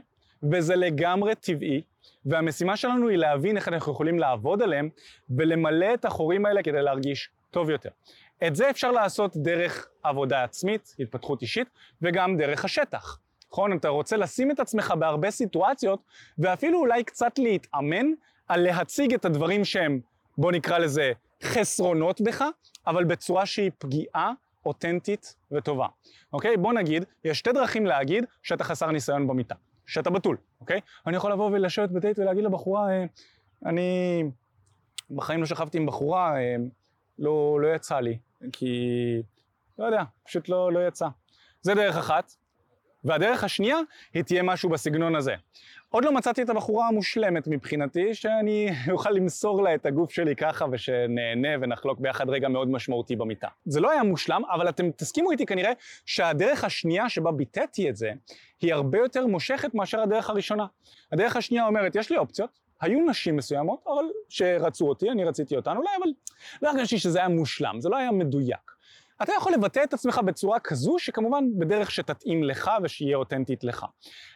וזה 0.52 0.76
לגמרי 0.76 1.35
טבעי, 1.35 1.83
והמשימה 2.26 2.76
שלנו 2.76 3.09
היא 3.09 3.19
להבין 3.19 3.57
איך 3.57 3.69
אנחנו 3.69 3.93
יכולים 3.93 4.19
לעבוד 4.19 4.62
עליהם 4.62 4.88
ולמלא 5.31 5.95
את 5.95 6.05
החורים 6.05 6.47
האלה 6.47 6.62
כדי 6.62 6.83
להרגיש 6.83 7.31
טוב 7.52 7.71
יותר. 7.71 7.90
את 8.47 8.56
זה 8.56 8.71
אפשר 8.71 8.92
לעשות 8.92 9.37
דרך 9.37 9.88
עבודה 10.02 10.44
עצמית, 10.44 10.94
התפתחות 10.99 11.42
אישית, 11.42 11.68
וגם 12.02 12.37
דרך 12.37 12.64
השטח. 12.64 13.18
נכון? 13.50 13.76
אתה 13.76 13.88
רוצה 13.88 14.16
לשים 14.16 14.50
את 14.50 14.61
עצמך 14.61 14.94
בהרבה 14.99 15.30
סיטואציות, 15.30 16.00
ואפילו 16.38 16.78
אולי 16.78 17.04
קצת 17.04 17.38
להתאמן 17.38 18.06
על 18.49 18.61
להציג 18.61 19.14
את 19.14 19.25
הדברים 19.25 19.64
שהם, 19.64 20.00
בוא 20.38 20.52
נקרא 20.52 20.78
לזה, 20.78 21.12
חסרונות 21.42 22.21
בך, 22.21 22.44
אבל 22.87 23.04
בצורה 23.04 23.47
שהיא 23.47 23.71
פגיעה, 23.78 24.32
אותנטית 24.66 25.35
וטובה. 25.52 25.87
אוקיי? 26.32 26.56
בוא 26.56 26.73
נגיד, 26.73 27.04
יש 27.25 27.38
שתי 27.38 27.52
דרכים 27.52 27.87
להגיד 27.87 28.25
שאתה 28.42 28.64
חסר 28.64 28.90
ניסיון 28.90 29.26
במיטה. 29.26 29.54
שאתה 29.87 30.11
בתול, 30.11 30.37
אוקיי? 30.61 30.80
אני 31.06 31.16
יכול 31.16 31.32
לבוא 31.32 31.50
ולשבת 31.52 31.90
בדייט 31.90 32.18
ולהגיד 32.18 32.44
לבחורה, 32.44 32.90
אה, 32.90 33.04
אני 33.66 34.23
בחיים 35.11 35.40
לא 35.40 35.47
שכבתי 35.47 35.78
עם 35.78 35.87
בחורה, 35.87 36.37
אה, 36.37 36.56
לא, 37.19 37.59
לא 37.61 37.75
יצא 37.75 38.00
לי, 38.00 38.19
כי 38.52 39.23
לא 39.78 39.85
יודע, 39.85 40.02
פשוט 40.25 40.49
לא, 40.49 40.73
לא 40.73 40.87
יצא. 40.88 41.07
זה 41.62 41.75
דרך 41.75 41.97
אחת. 41.97 42.33
והדרך 43.04 43.45
השנייה 43.45 43.78
היא 44.14 44.23
תהיה 44.23 44.42
משהו 44.42 44.71
בסגנון 44.71 45.16
הזה. 45.16 45.35
עוד 45.88 46.04
לא 46.04 46.12
מצאתי 46.12 46.42
את 46.42 46.50
הבחורה 46.50 46.88
המושלמת 46.88 47.47
מבחינתי, 47.47 48.14
שאני 48.14 48.69
אוכל 48.92 49.11
למסור 49.11 49.62
לה 49.62 49.75
את 49.75 49.87
הגוף 49.87 50.12
שלי 50.12 50.37
ככה 50.37 50.66
ושנהנה 50.73 51.49
ונחלוק 51.61 52.00
ביחד 52.00 52.31
רגע 52.31 52.49
מאוד 52.49 52.69
משמעותי 52.71 53.16
במיטה. 53.16 53.49
זה 53.64 53.81
לא 53.81 53.90
היה 53.90 54.02
מושלם, 54.02 54.42
אבל 54.50 54.69
אתם 54.69 54.90
תסכימו 54.90 55.31
איתי 55.31 55.47
כנראה 55.47 55.73
שהדרך 56.07 56.64
השנייה 56.64 57.09
שבה 57.09 57.33
ביטאתי 57.33 57.90
את 57.90 57.97
זה, 57.97 58.12
היא 58.61 58.75
הרבה 58.75 58.99
יותר 58.99 59.26
מושכת 59.26 59.75
מאשר 59.75 60.00
הדרך 60.00 60.31
הראשונה. 60.31 60.66
הדרך 61.12 61.37
השנייה 61.37 61.66
אומרת, 61.66 61.97
יש 61.97 62.11
לי 62.11 62.16
אופציות, 62.16 62.59
היו 62.81 63.00
נשים 63.07 63.37
מסוימות, 63.37 63.85
אבל 63.87 64.04
שרצו 64.33 64.89
אותי, 64.89 65.11
אני 65.11 65.25
רציתי 65.25 65.57
אותן 65.57 65.77
אולי, 65.77 65.91
אבל 66.03 66.11
לא 66.62 66.69
הרגשתי 66.69 66.99
שזה 66.99 67.19
היה 67.19 67.29
מושלם, 67.29 67.81
זה 67.81 67.89
לא 67.89 67.97
היה 67.97 68.12
מדויק. 68.12 68.73
אתה 69.23 69.33
יכול 69.37 69.53
לבטא 69.53 69.85
את 69.85 69.95
עצמך 69.95 70.21
בצורה 70.25 70.61
כזו 70.61 70.99
שכמובן 70.99 71.45
בדרך 71.59 71.91
שתתאים 71.91 72.45
לך 72.45 72.71
ושיהיה 72.83 73.17
אותנטית 73.17 73.65
לך. 73.65 73.87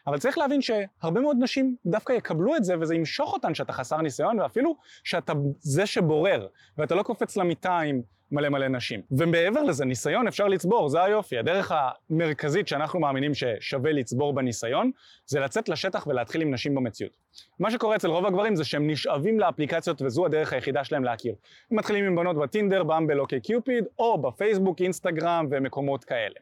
אבל 0.07 0.19
צריך 0.19 0.38
להבין 0.38 0.62
שהרבה 0.62 1.21
מאוד 1.21 1.37
נשים 1.41 1.76
דווקא 1.87 2.12
יקבלו 2.12 2.57
את 2.57 2.65
זה 2.65 2.75
וזה 2.81 2.95
ימשוך 2.95 3.33
אותן 3.33 3.55
שאתה 3.55 3.73
חסר 3.73 3.97
ניסיון 3.97 4.41
ואפילו 4.41 4.76
שאתה 5.05 5.33
זה 5.61 5.87
שבורר 5.87 6.47
ואתה 6.79 6.95
לא 6.95 7.03
קופץ 7.03 7.37
למיטה 7.37 7.79
עם 7.79 8.03
מלא 8.33 8.49
מלא 8.49 8.68
נשים. 8.68 9.00
ומעבר 9.11 9.62
לזה, 9.62 9.85
ניסיון 9.85 10.26
אפשר 10.26 10.49
לצבור, 10.49 10.88
זה 10.88 11.02
היופי. 11.02 11.38
הדרך 11.38 11.73
המרכזית 12.11 12.68
שאנחנו 12.68 13.00
מאמינים 13.00 13.33
ששווה 13.35 13.92
לצבור 13.92 14.35
בניסיון, 14.35 14.90
זה 15.26 15.40
לצאת 15.40 15.68
לשטח 15.68 16.06
ולהתחיל 16.06 16.42
עם 16.42 16.54
נשים 16.54 16.75
במציאות. 16.75 17.12
מה 17.59 17.71
שקורה 17.71 17.97
אצל 17.97 18.09
רוב 18.09 18.26
הגברים 18.26 18.56
זה 18.56 18.64
שהם 18.64 18.90
נשאבים 18.90 19.40
לאפליקציות 19.40 20.02
וזו 20.02 20.26
הדרך 20.26 20.52
היחידה 20.52 20.85
שלהם 20.85 21.04
להכיר. 21.04 21.35
הם 21.71 21.76
מתחילים 21.78 22.04
עם 22.04 22.16
בנות 22.16 22.37
בטינדר, 22.37 22.83
Bumble, 22.83 23.21
OkCupid, 23.21 23.85
או 23.99 24.18
בפייסבוק, 24.18 24.80
אינסטגרם 24.80 25.47
ומקומות 25.50 26.04
כאלה. 26.04 26.35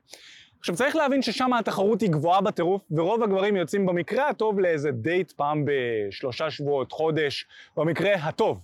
עכשיו 0.60 0.76
צריך 0.76 0.96
להבין 0.96 1.22
ששם 1.22 1.52
התחרות 1.52 2.00
היא 2.00 2.10
גבוהה 2.10 2.40
בטירוף, 2.40 2.82
ורוב 2.90 3.22
הגברים 3.22 3.56
יוצאים 3.56 3.86
במקרה 3.86 4.28
הטוב 4.28 4.60
לאיזה 4.60 4.90
דייט 4.90 5.32
פעם 5.32 5.64
בשלושה 5.64 6.50
שבועות, 6.50 6.92
חודש, 6.92 7.46
במקרה 7.76 8.14
הטוב. 8.14 8.60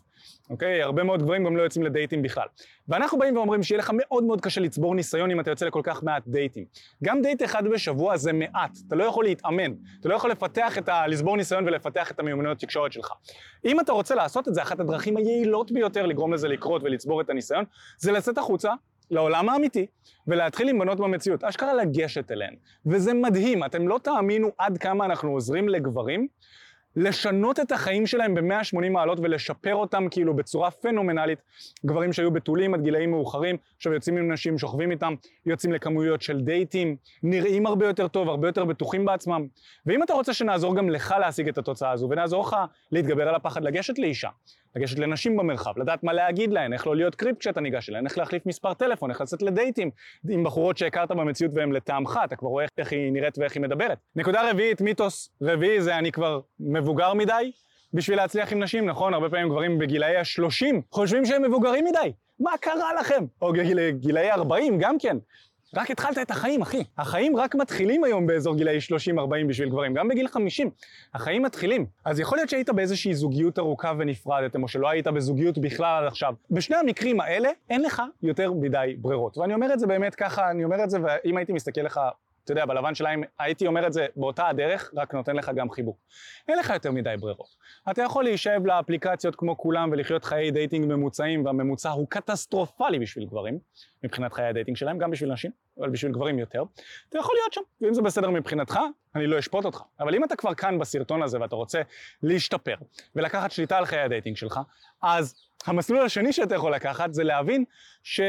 אוקיי? 0.51 0.83
הרבה 0.83 1.03
מאוד 1.03 1.23
גברים 1.23 1.45
גם 1.45 1.57
לא 1.57 1.63
יוצאים 1.63 1.85
לדייטים 1.85 2.23
בכלל. 2.23 2.47
ואנחנו 2.89 3.19
באים 3.19 3.37
ואומרים 3.37 3.63
שיהיה 3.63 3.79
לך 3.79 3.91
מאוד 3.95 4.25
מאוד 4.25 4.41
קשה 4.41 4.61
לצבור 4.61 4.95
ניסיון 4.95 5.31
אם 5.31 5.41
אתה 5.41 5.51
יוצא 5.51 5.67
לכל 5.67 5.81
כך 5.85 6.03
מעט 6.03 6.23
דייטים. 6.27 6.65
גם 7.05 7.23
דייט 7.23 7.43
אחד 7.43 7.65
בשבוע 7.65 8.17
זה 8.17 8.33
מעט, 8.33 8.79
אתה 8.87 8.97
לא 8.97 9.05
יכול 9.05 9.25
להתאמן, 9.25 9.73
אתה 10.01 10.09
לא 10.09 10.15
יכול 10.15 10.31
לפתח 10.31 10.79
את 10.79 10.89
ה... 10.89 11.07
לצבור 11.07 11.37
ניסיון 11.37 11.65
ולפתח 11.65 12.11
את 12.11 12.19
המיומנויות 12.19 12.59
תקשורת 12.59 12.93
שלך. 12.93 13.13
אם 13.65 13.81
אתה 13.81 13.93
רוצה 13.93 14.15
לעשות 14.15 14.49
את 14.49 14.55
זה, 14.55 14.63
אחת 14.63 14.81
הדרכים 14.81 15.17
היעילות 15.17 15.73
ביותר 15.73 16.07
לגרום 16.07 16.33
לזה 16.33 16.49
לקרות 16.49 16.83
ולצבור 16.83 17.21
את 17.21 17.31
הניסיון, 17.31 17.65
זה 17.99 18.13
לצאת 18.13 18.39
החוצה, 18.39 18.73
לעולם 19.11 19.49
האמיתי, 19.49 19.87
ולהתחיל 20.27 20.69
עם 20.69 20.79
בנות 20.79 21.01
במציאות, 21.01 21.45
אשכרה 21.45 21.75
לגשת 21.75 22.33
אליהן. 22.33 22.55
וזה 22.87 23.15
מדהים, 23.15 23.65
אתם 23.65 23.89
לא 23.89 24.01
תאמינו 24.03 24.51
עד 24.59 24.79
כמה 24.79 25.05
אנחנו 25.05 25.31
עוזרים 25.31 25.69
לגברים 25.69 26.29
לשנות 26.97 27.61
את 27.61 27.73
החיים 27.73 28.07
שלהם 28.07 28.35
ב-180 28.35 28.91
מעלות 28.91 29.19
ולשפר 29.21 29.75
אותם 29.75 30.07
כאילו 30.11 30.35
בצורה 30.37 30.71
פנומנלית. 30.71 31.39
גברים 31.87 32.13
שהיו 32.13 32.31
בתולים 32.31 32.75
עד 32.75 32.83
גילאים 32.83 33.11
מאוחרים, 33.11 33.57
עכשיו 33.77 33.93
יוצאים 33.93 34.17
עם 34.17 34.33
נשים, 34.33 34.59
שוכבים 34.59 34.91
איתם, 34.91 35.15
יוצאים 35.47 35.73
לכמויות 35.73 36.23
של 36.23 36.41
דייטים, 36.41 36.97
נראים 37.23 37.67
הרבה 37.67 37.87
יותר 37.87 38.09
טוב, 38.09 38.29
הרבה 38.29 38.49
יותר 38.49 38.65
בטוחים 38.65 39.05
בעצמם. 39.05 39.47
ואם 39.87 40.03
אתה 40.03 40.13
רוצה 40.13 40.35
שנעזור 40.35 40.77
גם 40.77 40.91
לך 40.91 41.15
להשיג 41.21 41.49
את 41.49 41.59
התוצאה 41.59 41.91
הזו, 41.91 42.09
ונעזור 42.11 42.43
לך 42.47 42.57
להתגבר 42.93 43.29
על 43.29 43.35
הפחד 43.35 43.65
לגשת 43.65 43.99
לאישה, 43.99 44.29
לגשת 44.77 44.99
לנשים 44.99 45.37
במרחב, 45.37 45.79
לדעת 45.79 46.05
מה 46.05 46.13
להגיד 46.13 46.53
להן, 46.53 46.73
איך 46.73 46.87
לא 46.87 46.97
להיות 46.97 47.15
קריפ 47.15 47.39
כשאתה 47.39 47.61
ניגש 47.61 47.89
אליהן, 47.89 48.07
איך 48.07 48.19
להחליף 48.19 48.47
מספר 48.47 48.75
טלפון, 48.75 49.11
איך 49.11 49.21
לצאת 49.21 49.43
לדייטים 49.43 49.91
עם 50.29 50.45
בחורות 50.45 50.79
שהכרת 50.79 51.11
במציאות 51.11 51.53
והן 51.55 51.73
לטעמך, 51.73 52.21
אתה 52.25 52.37
כבר 52.37 52.49
רואה 52.49 52.67
איך 52.79 52.93
היא 52.93 53.13
נראית 53.13 53.39
ואיך 53.39 53.55
היא 53.55 53.63
מדברת. 53.63 53.99
נקודה 54.17 54.51
רביעית, 54.51 54.81
מיתוס 54.81 55.31
רביעי 55.43 55.83
זה 55.83 55.99
אני 55.99 56.13
כבר 56.13 56.41
מבוגר 56.61 57.15
מדי 57.15 57.53
בשביל 57.95 58.17
להצליח 58.17 58.53
עם 58.53 58.63
נשים, 58.63 58.87
נכון? 58.87 59.15
הרבה 59.15 59.31
פעמים 59.31 59.49
גברים 59.49 59.79
בגילאי 59.79 60.17
ה-30 60.17 60.75
חושבים 60.91 61.25
שהם 61.25 61.43
מבוגרים 61.43 61.85
מדי. 61.85 62.13
מה 62.41 62.51
קרה 62.61 62.95
לכם? 63.01 63.25
או 63.43 63.53
גיל, 63.53 63.91
גילאי 63.91 64.31
40 64.31 64.79
גם 64.79 64.99
כן. 64.99 65.17
רק 65.77 65.91
התחלת 65.91 66.19
את 66.19 66.31
החיים, 66.31 66.63
אחי. 66.63 66.85
החיים 66.99 67.37
רק 67.37 67.55
מתחילים 67.55 68.05
היום 68.05 68.27
באזור 68.27 68.57
גילאי 68.57 68.79
30-40 68.79 69.21
בשביל 69.49 69.69
גברים, 69.69 69.95
גם 69.95 70.09
בגיל 70.09 70.29
50. 70.29 70.71
החיים 71.15 71.43
מתחילים. 71.43 71.87
אז 72.05 72.21
יכול 72.21 72.39
להיות 72.39 72.51
שהיית 72.51 72.71
באיזושהי 72.71 73.15
זוגיות 73.15 73.59
ארוכה 73.59 73.93
ונפרדתם, 73.99 74.63
או 74.63 74.69
שלא 74.69 74.91
היית 74.91 75.07
בזוגיות 75.07 75.59
בכלל 75.59 76.03
עד 76.03 76.09
עכשיו. 76.09 76.35
בשני 76.51 76.77
המקרים 76.77 77.21
האלה, 77.21 77.49
אין 77.71 77.83
לך 77.83 78.03
יותר 78.23 78.53
מדי 78.53 78.97
ברירות. 78.99 79.39
ואני 79.39 79.55
אומר 79.55 79.73
את 79.73 79.79
זה 79.79 79.87
באמת 79.87 80.15
ככה, 80.15 80.51
אני 80.51 80.65
אומר 80.65 80.85
את 80.85 80.91
זה, 80.91 80.99
ואם 81.03 81.37
הייתי 81.37 81.53
מסתכל 81.53 81.81
לך 81.81 82.01
אתה 82.51 82.61
יודע, 82.61 82.67
בלבן 82.67 82.95
של 82.95 83.07
העין 83.07 83.23
הייתי 83.39 83.67
אומר 83.67 83.87
את 83.87 83.93
זה 83.93 84.07
באותה 84.17 84.49
הדרך, 84.49 84.93
רק 84.97 85.15
נותן 85.15 85.37
לך 85.37 85.51
גם 85.55 85.71
חיבוק. 85.71 85.99
אין 86.49 86.59
לך 86.59 86.71
יותר 86.71 86.93
מדי 86.93 87.15
ברירות. 87.21 87.57
אתה 87.91 88.03
יכול 88.03 88.25
להישאב 88.25 88.67
לאפליקציות 88.67 89.37
כמו 89.37 89.59
כולם 89.59 89.89
ולחיות 89.93 90.25
חיי 90.25 90.51
דייטינג 90.51 90.87
ממוצעים, 90.87 91.45
והממוצע 91.45 91.91
הוא 91.91 92.07
קטסטרופלי 92.09 92.99
בשביל 92.99 93.25
גברים, 93.25 93.59
מבחינת 94.05 94.33
חיי 94.33 94.47
הדייטינג 94.47 94.77
שלהם, 94.77 94.99
גם 94.99 95.11
בשביל 95.11 95.33
נשים, 95.33 95.51
אבל 95.79 95.91
בשביל 95.91 96.13
גברים 96.13 96.39
יותר. 96.39 96.63
אתה 97.09 97.19
יכול 97.19 97.35
להיות 97.41 97.53
שם, 97.53 97.61
ואם 97.81 97.95
זה 97.95 98.03
בסדר 98.03 98.31
מבחינתך, 98.31 98.79
אני 99.15 99.27
לא 99.27 99.39
אשפוט 99.39 99.65
אותך. 99.65 99.83
אבל 100.01 100.15
אם 100.15 100.25
אתה 100.25 100.37
כבר 100.37 100.55
כאן 100.55 100.79
בסרטון 100.79 101.23
הזה 101.23 101.41
ואתה 101.41 101.57
רוצה 101.57 101.83
להשתפר 102.23 102.75
ולקחת 103.17 103.51
שליטה 103.51 103.79
על 103.79 103.85
חיי 103.85 104.01
הדייטינג 104.01 104.37
שלך, 104.37 104.61
אז 105.03 105.35
המסלול 105.67 106.05
השני 106.05 106.33
שאתה 106.33 106.55
יכול 106.55 106.75
לקחת 106.75 107.15
זה 107.15 107.25
להבין 107.25 107.65
ש... 108.03 108.21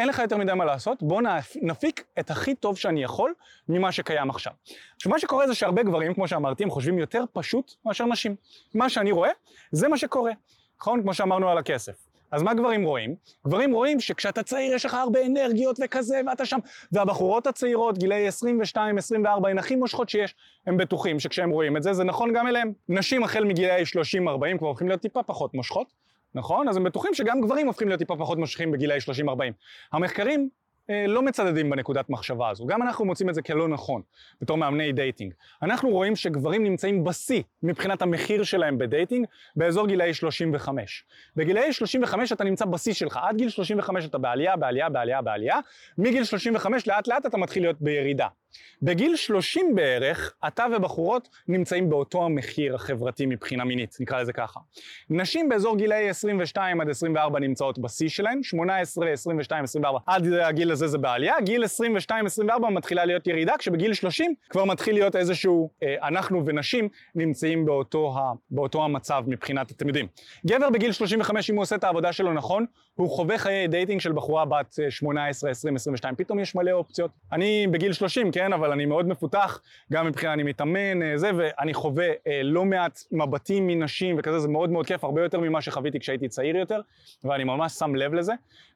אין 0.00 0.08
לך 0.08 0.18
יותר 0.18 0.36
מדי 0.36 0.54
מה 0.54 0.64
לעשות, 0.64 1.02
בוא 1.02 1.22
נפיק 1.62 2.04
את 2.18 2.30
הכי 2.30 2.54
טוב 2.54 2.76
שאני 2.76 3.02
יכול 3.02 3.34
ממה 3.68 3.92
שקיים 3.92 4.30
עכשיו. 4.30 4.52
עכשיו 4.96 5.12
מה 5.12 5.18
שקורה 5.18 5.46
זה 5.46 5.54
שהרבה 5.54 5.82
גברים, 5.82 6.14
כמו 6.14 6.28
שאמרתי, 6.28 6.62
הם 6.62 6.70
חושבים 6.70 6.98
יותר 6.98 7.24
פשוט 7.32 7.74
מאשר 7.86 8.06
נשים. 8.06 8.36
מה 8.74 8.88
שאני 8.88 9.12
רואה, 9.12 9.30
זה 9.72 9.88
מה 9.88 9.96
שקורה. 9.96 10.32
נכון? 10.80 11.02
כמו 11.02 11.14
שאמרנו 11.14 11.50
על 11.50 11.58
הכסף. 11.58 12.10
אז 12.30 12.42
מה 12.42 12.54
גברים 12.54 12.84
רואים? 12.84 13.14
גברים 13.46 13.72
רואים 13.72 14.00
שכשאתה 14.00 14.42
צעיר 14.42 14.74
יש 14.74 14.86
לך 14.86 14.94
הרבה 14.94 15.26
אנרגיות 15.26 15.78
וכזה, 15.84 16.20
ואתה 16.26 16.46
שם, 16.46 16.58
והבחורות 16.92 17.46
הצעירות, 17.46 17.98
גילאי 17.98 18.28
22, 18.28 18.98
24, 18.98 19.48
הן 19.48 19.58
הכי 19.58 19.76
מושכות 19.76 20.08
שיש, 20.08 20.34
הם 20.66 20.76
בטוחים 20.76 21.20
שכשהם 21.20 21.50
רואים 21.50 21.76
את 21.76 21.82
זה, 21.82 21.92
זה 21.92 22.04
נכון 22.04 22.32
גם 22.32 22.46
אליהם. 22.46 22.72
נשים 22.88 23.24
החל 23.24 23.44
מגילאי 23.44 23.86
30, 23.86 24.28
40 24.28 24.58
כבר 24.58 24.66
הולכים 24.66 24.88
להיות 24.88 25.00
טיפה 25.00 25.22
פחות 25.22 25.54
מושכות, 25.54 25.92
נכון? 26.34 26.68
אז 26.68 26.76
הם 26.76 26.84
בטוחים 26.84 27.14
שגם 27.14 27.40
גברים 27.40 27.66
הופכים 27.66 27.88
להיות 27.88 27.98
טיפה 27.98 28.16
פחות 28.16 28.38
מושכים 28.38 28.72
בגילאי 28.72 28.98
30-40. 28.98 29.30
המחקרים 29.92 30.48
אה, 30.90 31.06
לא 31.06 31.22
מצדדים 31.22 31.70
בנקודת 31.70 32.10
מחשבה 32.10 32.48
הזו. 32.48 32.66
גם 32.66 32.82
אנחנו 32.82 33.04
מוצאים 33.04 33.28
את 33.28 33.34
זה 33.34 33.42
כלא 33.42 33.68
נכון, 33.68 34.02
בתור 34.40 34.56
מאמני 34.56 34.92
דייטינג. 34.92 35.32
אנחנו 35.62 35.90
רואים 35.90 36.16
שגברים 36.16 36.64
נמצאים 36.64 37.04
בשיא 37.04 37.42
מבחינת 37.62 38.02
המחיר 38.02 38.42
שלהם 38.42 38.78
בדייטינג 38.78 39.26
באזור 39.56 39.86
גילאי 39.86 40.14
35. 40.14 41.04
בגילאי 41.36 41.72
35 41.72 42.32
אתה 42.32 42.44
נמצא 42.44 42.64
בשיא 42.64 42.92
שלך, 42.92 43.18
עד 43.22 43.36
גיל 43.36 43.48
35 43.48 44.04
אתה 44.04 44.18
בעלייה, 44.18 44.56
בעלייה, 44.56 44.88
בעלייה, 44.88 45.22
בעלייה, 45.22 45.58
מגיל 45.98 46.24
35 46.24 46.86
לאט 46.86 47.08
לאט 47.08 47.26
אתה 47.26 47.36
מתחיל 47.36 47.62
להיות 47.62 47.76
בירידה. 47.80 48.26
בגיל 48.82 49.16
30 49.16 49.74
בערך, 49.74 50.34
אתה 50.46 50.66
ובחורות 50.76 51.28
נמצאים 51.48 51.90
באותו 51.90 52.24
המחיר 52.24 52.74
החברתי 52.74 53.26
מבחינה 53.26 53.64
מינית, 53.64 53.96
נקרא 54.00 54.20
לזה 54.20 54.32
ככה. 54.32 54.60
נשים 55.10 55.48
באזור 55.48 55.76
גילאי 55.76 56.08
22 56.08 56.80
עד 56.80 56.88
24 56.88 57.38
נמצאות 57.38 57.78
בשיא 57.78 58.08
שלהן, 58.08 58.42
18, 58.42 59.10
22, 59.10 59.64
24, 59.64 59.98
עד 60.06 60.32
הגיל 60.32 60.72
הזה 60.72 60.86
זה 60.86 60.98
בעלייה, 60.98 61.40
גיל 61.40 61.64
22, 61.64 62.26
24 62.26 62.70
מתחילה 62.70 63.04
להיות 63.04 63.26
ירידה, 63.26 63.54
כשבגיל 63.58 63.94
30 63.94 64.34
כבר 64.50 64.64
מתחיל 64.64 64.94
להיות 64.94 65.16
איזשהו, 65.16 65.70
אה, 65.82 66.08
אנחנו 66.08 66.46
ונשים 66.46 66.88
נמצאים 67.14 67.64
באותו, 67.64 68.18
ה, 68.18 68.32
באותו 68.50 68.84
המצב 68.84 69.24
מבחינת, 69.26 69.70
אתם 69.70 69.86
יודעים. 69.88 70.06
גבר 70.46 70.70
בגיל 70.70 70.92
35, 70.92 71.50
אם 71.50 71.54
הוא 71.54 71.62
עושה 71.62 71.76
את 71.76 71.84
העבודה 71.84 72.12
שלו 72.12 72.32
נכון, 72.32 72.66
הוא 72.94 73.10
חווה 73.10 73.38
חיי 73.38 73.68
דייטינג 73.68 74.00
של 74.00 74.12
בחורה 74.12 74.44
בת 74.44 74.78
18, 74.90 75.50
20, 75.50 75.76
22, 75.76 76.14
פתאום 76.14 76.40
יש 76.40 76.54
מלא 76.54 76.70
אופציות. 76.70 77.10
אני 77.32 77.66
בגיל 77.70 77.92
30, 77.92 78.32
כן, 78.32 78.39
אבל 78.46 78.72
אני 78.72 78.86
מאוד 78.86 79.08
מפותח, 79.08 79.60
גם 79.92 80.06
מבחינה 80.06 80.32
אני 80.32 80.42
מתאמן, 80.42 81.02
אה, 81.02 81.18
זה, 81.18 81.30
ואני 81.36 81.74
חווה 81.74 82.08
אה, 82.26 82.40
לא 82.42 82.64
מעט 82.64 83.00
מבטים 83.12 83.66
מנשים 83.66 84.16
וכזה, 84.18 84.38
זה 84.38 84.48
מאוד 84.48 84.70
מאוד 84.70 84.86
כיף, 84.86 85.04
הרבה 85.04 85.22
יותר 85.22 85.40
ממה 85.40 85.60
שחוויתי 85.60 86.00
כשהייתי 86.00 86.28
צעיר 86.28 86.56
יותר, 86.56 86.80
ואני 87.24 87.44
ממש 87.44 87.72
שם 87.72 87.94
לב 87.94 88.14
לזה. 88.14 88.32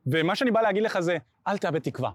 ומה 0.07 0.35
שאני 0.35 0.51
בא 0.51 0.61
להגיד 0.61 0.83
לך 0.83 1.01
זה, 1.01 1.17
אל 1.49 1.59
תאבד 1.59 1.79
תקווה. 1.79 2.11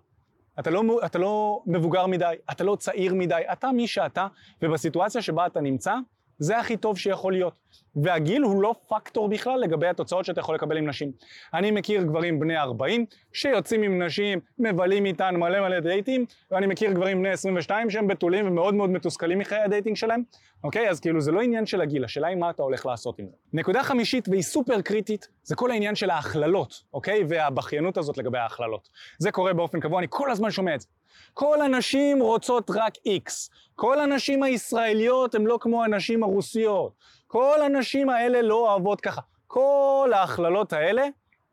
אתה 0.60 0.70
לא, 0.70 1.00
אתה 1.06 1.20
לא 1.20 1.62
מבוגר 1.66 2.08
מדי, 2.08 2.34
אתה 2.52 2.64
לא 2.64 2.76
צעיר 2.76 3.14
מדי, 3.14 3.42
אתה 3.52 3.72
מי 3.72 3.88
שאתה, 3.88 4.28
ובסיטואציה 4.62 5.22
שבה 5.22 5.46
אתה 5.46 5.62
נמצא, 5.62 5.96
זה 6.40 6.58
הכי 6.58 6.78
טוב 6.78 6.98
שיכול 6.98 7.34
להיות. 7.34 7.54
והגיל 7.96 8.42
הוא 8.42 8.62
לא 8.62 8.76
פקטור 8.88 9.30
בכלל 9.30 9.60
לגבי 9.60 9.88
התוצאות 9.88 10.26
שאתה 10.26 10.40
יכול 10.40 10.56
לקבל 10.56 10.78
עם 10.78 10.88
נשים. 10.88 11.12
אני 11.54 11.72
מכיר 11.72 12.04
גברים 12.04 12.40
בני 12.40 12.58
40 12.58 13.06
שיוצאים 13.34 13.84
עם 13.84 14.04
נשים, 14.04 14.40
מבלים 14.60 15.06
איתן 15.06 15.36
מלא 15.36 15.62
מלא 15.62 15.80
דייטים, 15.80 16.26
ואני 16.52 16.68
מכיר 16.68 16.92
גברים 16.92 17.20
בני 17.20 17.30
22 17.30 17.90
שהם 17.90 18.08
בתולים 18.08 18.48
ומאוד 18.48 18.74
מאוד 18.74 18.90
מתוסכלים 18.90 19.40
מחיי 19.40 19.60
הדייטינג 19.60 19.96
שלהם, 19.96 20.24
אוקיי? 20.64 20.90
אז 20.90 21.00
כאילו 21.00 21.22
זה 21.22 21.32
לא 21.32 21.42
עניין 21.42 21.66
של 21.66 21.82
הגיל, 21.82 22.04
השאלה 22.04 22.28
היא 22.28 22.38
מה 22.38 22.50
אתה 22.50 22.64
הולך 22.64 22.86
לעשות 22.86 23.20
עם 23.20 23.26
זה. 23.30 23.36
נקודה 23.54 23.84
חמישית 23.84 24.30
והיא 24.30 24.42
סופר 24.42 24.82
קריטית, 24.82 25.28
זה 25.44 25.56
כל 25.56 25.72
העניין 25.72 25.96
של 25.96 26.10
ההכללות, 26.10 26.84
אוקיי? 26.94 27.24
והבכיינות 27.30 27.98
הזאת 27.98 28.18
לגבי 28.18 28.38
ההכללות. 28.38 28.90
זה 29.18 29.32
קורה 29.32 29.54
באופן 29.54 29.80
קבוע, 29.80 30.00
אני 30.00 30.08
כל 30.10 30.32
הזמן 30.32 30.52
שומע 30.52 30.76
את 30.76 30.82
זה. 30.82 30.88
כל 31.34 31.62
הנשים 31.62 32.22
רוצות 32.22 32.70
רק 32.70 32.94
איקס. 33.06 33.50
כל 33.76 34.00
הנשים 34.00 34.44
הישראליות 34.44 35.36
הן 35.36 35.46
לא 35.46 35.58
כמו 35.62 35.84
הנשים 35.84 36.24
הרוסיות. 36.24 36.94
כל 37.28 37.62
הנשים 37.66 38.10
האלה 38.10 38.42
לא 38.42 38.56
אוהבות 38.56 39.02
ככה. 39.02 39.22
כל 39.48 40.12
ההכללות 40.14 40.74
האלה 40.74 41.08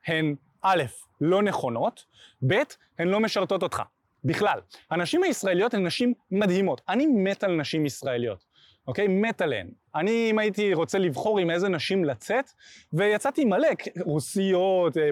הן 0.07 0.35
א', 0.63 0.83
לא 1.21 1.43
נכונות, 1.43 2.05
ב', 2.47 2.55
הן 2.99 3.09
לא 3.09 3.21
משרתות 3.21 3.63
אותך. 3.63 3.83
בכלל. 4.25 4.61
הנשים 4.91 5.23
הישראליות 5.23 5.75
הן 5.75 5.87
נשים 5.87 6.15
מדהימות. 6.31 6.81
אני 6.89 7.07
מת 7.07 7.45
על 7.45 7.57
נשים 7.57 7.87
ישראליות. 7.87 8.45
אוקיי? 8.87 9.09
מת 9.09 9.41
עליהן. 9.41 9.67
אני, 9.95 10.29
אם 10.31 10.39
הייתי 10.39 10.75
רוצה 10.75 10.99
לבחור 10.99 11.39
עם 11.39 11.51
איזה 11.51 11.69
נשים 11.69 12.05
לצאת, 12.05 12.51
ויצאתי 12.93 13.45
מלא, 13.45 13.69
רוסיות, 14.01 14.97
אה, 14.97 15.09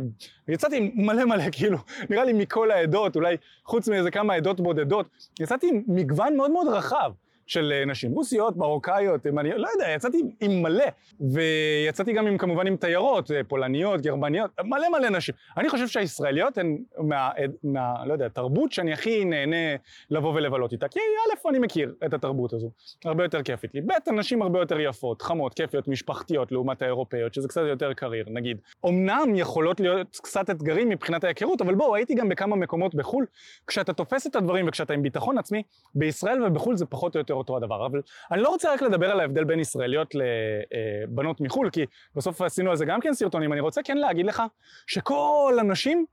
יצאתי 0.49 0.93
מלא 0.95 1.25
מלא, 1.25 1.45
כאילו, 1.52 1.78
נראה 2.11 2.25
לי 2.25 2.33
מכל 2.33 2.71
העדות, 2.71 3.16
אולי 3.16 3.37
חוץ 3.64 3.88
מאיזה 3.88 4.11
כמה 4.11 4.35
עדות 4.35 4.61
בודדות, 4.61 5.09
יצאתי 5.40 5.69
עם 5.69 5.83
מגוון 5.87 6.37
מאוד 6.37 6.50
מאוד 6.50 6.69
רחב. 6.69 7.12
של 7.47 7.73
אה, 7.73 7.85
נשים 7.85 8.13
רוסיות, 8.13 8.57
מרוקאיות, 8.57 9.27
אני 9.27 9.51
לא 9.57 9.69
יודע, 9.75 9.91
יצאתי 9.91 10.23
עם 10.41 10.63
מלא. 10.63 10.85
ויצאתי 11.21 12.13
גם 12.13 12.27
עם, 12.27 12.39
כמובן 12.39 12.67
עם 12.67 12.77
תיירות, 12.77 13.31
אה, 13.31 13.41
פולניות, 13.49 14.01
גרמניות, 14.01 14.51
מלא 14.65 14.89
מלא 14.99 15.09
נשים. 15.11 15.35
אני 15.57 15.69
חושב 15.69 15.89
שהישראליות 15.89 16.59
הן 16.59 16.79
מה, 16.99 17.31
מה, 17.65 18.07
לא 18.07 18.13
יודע, 18.13 18.29
תרבות 18.29 18.73
שאני 18.73 18.93
הכי 18.93 19.25
נהנה 19.25 19.77
לבוא 20.11 20.35
ולבלות 20.35 20.73
איתה. 20.73 20.89
כי 20.89 20.99
א', 20.99 21.49
אני 21.49 21.59
מכיר 21.59 21.95
את 22.07 22.15
התרבות 22.15 22.53
הזו, 22.53 22.71
הרבה 23.05 23.25
יותר 23.25 23.43
כיפית 23.43 23.75
לי. 23.75 23.81
ב', 23.81 23.93
הנשים 24.07 24.43
הרבה 24.43 24.59
יותר 24.59 24.81
יפות, 24.81 25.23
חמות, 25.23 25.55
כיפיות, 25.55 25.89
משפחתיות, 25.89 26.53
לעומת 26.53 26.83
האירופאיות, 26.83 27.35
שזה 27.35 27.49
קצת 27.49 27.63
יותר 27.69 27.93
קריר, 27.93 28.27
נגיד. 28.31 28.59
אמנם 28.87 29.35
יכולות 29.35 29.81
להיות 29.81 30.19
קצת 30.23 30.51
אתגרים 30.51 30.89
מבחינת 30.89 31.25
ההיכרות, 31.25 31.61
אבל 31.61 31.75
בואו, 31.75 31.95
הייתי 31.95 32.15
גם 32.15 32.29
בכמה 32.29 32.57
מקומות 32.57 32.95
בחו"ל. 32.95 33.27
כשאתה 33.67 33.93
תופס 33.93 34.27
את 34.27 34.37
הדברים 34.37 34.69
וכשאתה 34.69 34.95
עם 34.95 35.03
ביטחון 35.03 35.39
עצמי, 35.39 35.63
בישראל 35.95 36.43
ובחו"ל 36.43 36.77
זה 36.77 36.87
פחות 36.87 37.15
או 37.15 37.21
יותר 37.21 37.34
יותר 37.35 37.53
אותו 37.53 37.57
הדבר. 37.57 37.87
אבל 37.87 38.03
אני 38.33 38.43
לא 38.43 38.49
רוצה 38.49 38.73
רק 38.73 38.83
לדבר 38.83 39.11
על 39.11 39.21
ההבדל 39.21 39.45
בין 39.45 39.61
ישראליות 39.61 40.14
לבנות 40.14 41.41
מחו"ל, 41.41 41.71
כי 41.71 41.87
בסוף 42.17 42.43
עשינו 42.43 42.71
על 42.71 42.76
זה 42.76 42.85
גם 42.85 43.00
כן 43.00 43.14
סרטונים, 43.14 43.53
אני 43.53 43.61
רוצה 43.61 43.83
כן 43.83 43.97
להגיד 43.97 44.26
לך 44.26 44.43
שכל 44.87 45.57
הנשים 45.61 46.07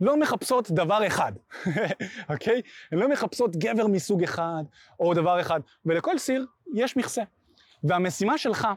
לא 0.00 0.16
מחפשות 0.16 0.70
דבר 0.70 1.06
אחד, 1.06 1.32
אוקיי? 2.30 2.62
הן 2.92 2.98
לא 2.98 3.08
מחפשות 3.08 3.56
גבר 3.56 3.86
מסוג 3.86 4.22
אחד 4.22 4.62
או 5.00 5.14
דבר 5.14 5.40
אחד, 5.40 5.60
ולכל 5.86 6.18
סיר 6.18 6.46
יש 6.74 6.96
מכסה. 6.96 7.22
והמשימה 7.84 8.38
שלך 8.38 8.68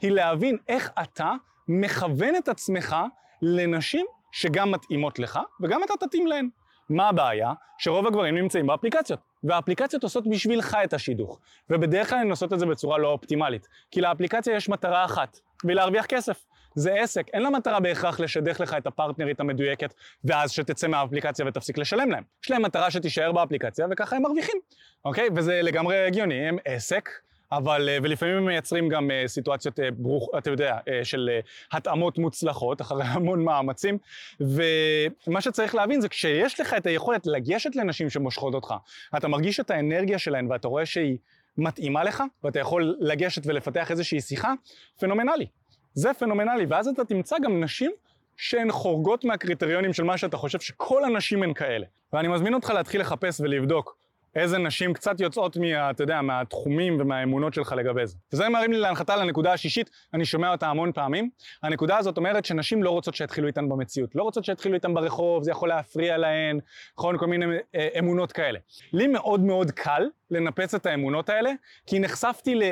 היא 0.00 0.10
להבין 0.10 0.56
איך 0.68 0.90
אתה 1.02 1.32
מכוון 1.68 2.36
את 2.36 2.48
עצמך 2.48 2.96
לנשים 3.42 4.06
שגם 4.32 4.72
מתאימות 4.72 5.18
לך 5.18 5.38
וגם 5.60 5.80
אתה 5.84 6.06
תתאים 6.06 6.26
להן. 6.26 6.48
מה 6.90 7.08
הבעיה? 7.08 7.52
שרוב 7.78 8.06
הגברים 8.06 8.34
נמצאים 8.34 8.66
באפליקציות, 8.66 9.20
והאפליקציות 9.44 10.02
עושות 10.02 10.26
בשבילך 10.26 10.76
את 10.84 10.92
השידוך, 10.94 11.38
ובדרך 11.70 12.10
כלל 12.10 12.18
הן 12.18 12.30
עושות 12.30 12.52
את 12.52 12.58
זה 12.58 12.66
בצורה 12.66 12.98
לא 12.98 13.08
אופטימלית, 13.08 13.68
כי 13.90 14.00
לאפליקציה 14.00 14.56
יש 14.56 14.68
מטרה 14.68 15.04
אחת, 15.04 15.38
והיא 15.64 15.76
להרוויח 15.76 16.06
כסף. 16.06 16.44
זה 16.74 16.94
עסק, 16.94 17.28
אין 17.32 17.42
לה 17.42 17.50
מטרה 17.50 17.80
בהכרח 17.80 18.20
לשדך 18.20 18.60
לך 18.60 18.74
את 18.74 18.86
הפרטנרית 18.86 19.40
המדויקת, 19.40 19.94
ואז 20.24 20.50
שתצא 20.50 20.88
מהאפליקציה 20.88 21.46
ותפסיק 21.46 21.78
לשלם 21.78 22.10
להם. 22.10 22.22
יש 22.44 22.50
להם 22.50 22.62
מטרה 22.62 22.90
שתישאר 22.90 23.32
באפליקציה, 23.32 23.86
וככה 23.90 24.16
הם 24.16 24.22
מרוויחים, 24.22 24.56
אוקיי? 25.04 25.28
וזה 25.36 25.62
לגמרי 25.62 26.06
הגיוני, 26.06 26.48
הם 26.48 26.58
עסק, 26.64 27.08
אבל, 27.52 27.88
אה, 27.88 27.98
ולפעמים 28.02 28.36
הם 28.36 28.46
מייצרים 28.46 28.88
גם 28.88 29.10
אה, 29.10 29.24
סיטואציות 29.26 29.80
אה, 29.80 29.90
ברוך, 29.90 30.30
אתה 30.38 30.50
יודע, 30.50 30.78
של 31.02 31.30
התאמות 31.72 32.18
מוצלחות 32.18 32.80
אחרי 32.80 33.04
המון 33.14 33.44
מאמצים, 33.44 33.98
ומה 34.40 35.40
שצריך 35.40 35.74
להבין 35.74 36.00
זה 36.00 36.08
כשיש 36.08 36.60
לך 36.60 36.74
את 36.74 36.86
היכולת 36.86 37.26
לגשת 37.26 37.76
לנשים 37.76 38.10
שמושכות 38.10 38.54
אותך, 38.54 38.74
אתה 39.16 39.28
מרגיש 39.28 39.60
את 39.60 39.70
האנרגיה 39.70 40.18
שלהן 40.18 40.52
ואתה 40.52 40.68
רואה 40.68 40.86
שהיא 40.86 41.16
מתאימה 41.58 42.04
לך, 42.04 42.22
ואתה 42.44 42.58
יכול 42.60 42.96
לגשת 43.00 43.42
ולפתח 43.46 43.90
איזושהי 43.90 44.20
שיחה, 44.20 44.52
פנומנלי. 45.00 45.46
זה 45.94 46.14
פנומנלי, 46.14 46.66
ואז 46.68 46.88
אתה 46.88 47.04
תמצא 47.04 47.36
גם 47.42 47.64
נשים 47.64 47.90
שהן 48.36 48.72
חורגות 48.72 49.24
מהקריטריונים 49.24 49.92
של 49.92 50.04
מה 50.04 50.18
שאתה 50.18 50.36
חושב 50.36 50.60
שכל 50.60 51.04
הנשים 51.04 51.42
הן 51.42 51.54
כאלה. 51.54 51.86
ואני 52.12 52.28
מזמין 52.28 52.54
אותך 52.54 52.70
להתחיל 52.70 53.00
לחפש 53.00 53.40
ולבדוק 53.40 53.96
איזה 54.38 54.58
נשים 54.58 54.92
קצת 54.92 55.20
יוצאות 55.20 55.56
מה, 55.56 55.90
אתה 55.90 56.02
יודע, 56.02 56.22
מהתחומים 56.22 57.00
ומהאמונות 57.00 57.54
שלך 57.54 57.72
לגבי 57.72 58.06
זה. 58.06 58.16
וזה 58.32 58.48
מרים 58.48 58.72
לי 58.72 58.78
להנחתה 58.78 59.16
לנקודה 59.16 59.52
השישית, 59.52 59.90
אני 60.14 60.24
שומע 60.24 60.50
אותה 60.50 60.66
המון 60.66 60.92
פעמים. 60.92 61.30
הנקודה 61.62 61.96
הזאת 61.96 62.16
אומרת 62.16 62.44
שנשים 62.44 62.82
לא 62.82 62.90
רוצות 62.90 63.14
שיתחילו 63.14 63.46
איתן 63.46 63.68
במציאות, 63.68 64.14
לא 64.14 64.22
רוצות 64.22 64.44
שיתחילו 64.44 64.74
איתן 64.74 64.94
ברחוב, 64.94 65.42
זה 65.42 65.50
יכול 65.50 65.68
להפריע 65.68 66.16
להן, 66.16 66.58
נכון, 66.98 67.18
כל 67.18 67.26
מיני 67.26 67.46
אה, 67.74 67.88
אמונות 67.98 68.32
כאלה. 68.32 68.58
לי 68.92 69.06
מאוד 69.06 69.40
מאוד 69.40 69.70
קל 69.70 70.06
לנפץ 70.30 70.74
את 70.74 70.86
האמונות 70.86 71.28
האלה, 71.28 71.50
כי 71.86 71.98
נחשפתי 71.98 72.54
ל... 72.54 72.62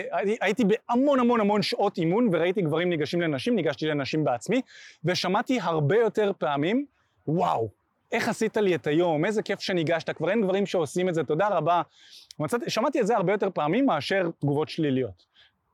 הייתי 0.41 0.63
בהמון 0.65 1.21
המון 1.21 1.41
המון 1.41 1.63
שעות 1.63 1.99
אימון 1.99 2.29
וראיתי 2.33 2.63
גברים 2.63 2.91
ניגשים 2.91 3.21
לנשים, 3.21 3.57
ניגשתי 3.57 3.87
לנשים 3.87 4.25
בעצמי, 4.25 4.61
ושמעתי 5.05 5.59
הרבה 5.61 5.97
יותר 5.97 6.33
פעמים, 6.39 6.87
וואו, 7.29 7.69
איך 8.13 8.29
עשית 8.29 8.57
לי 8.57 8.75
את 8.75 8.87
היום, 8.87 9.25
איזה 9.25 9.43
כיף 9.43 9.61
שניגשת, 9.61 10.11
כבר 10.11 10.31
אין 10.31 10.43
גברים 10.43 10.67
שעושים 10.67 11.09
את 11.09 11.15
זה, 11.15 11.25
תודה 11.25 11.49
רבה. 11.49 11.83
מצאת, 12.39 12.61
שמעתי 12.69 13.01
את 13.01 13.07
זה 13.07 13.17
הרבה 13.17 13.33
יותר 13.33 13.51
פעמים 13.55 13.87
מאשר 13.87 14.31
תגובות 14.41 14.69
שליליות, 14.69 15.25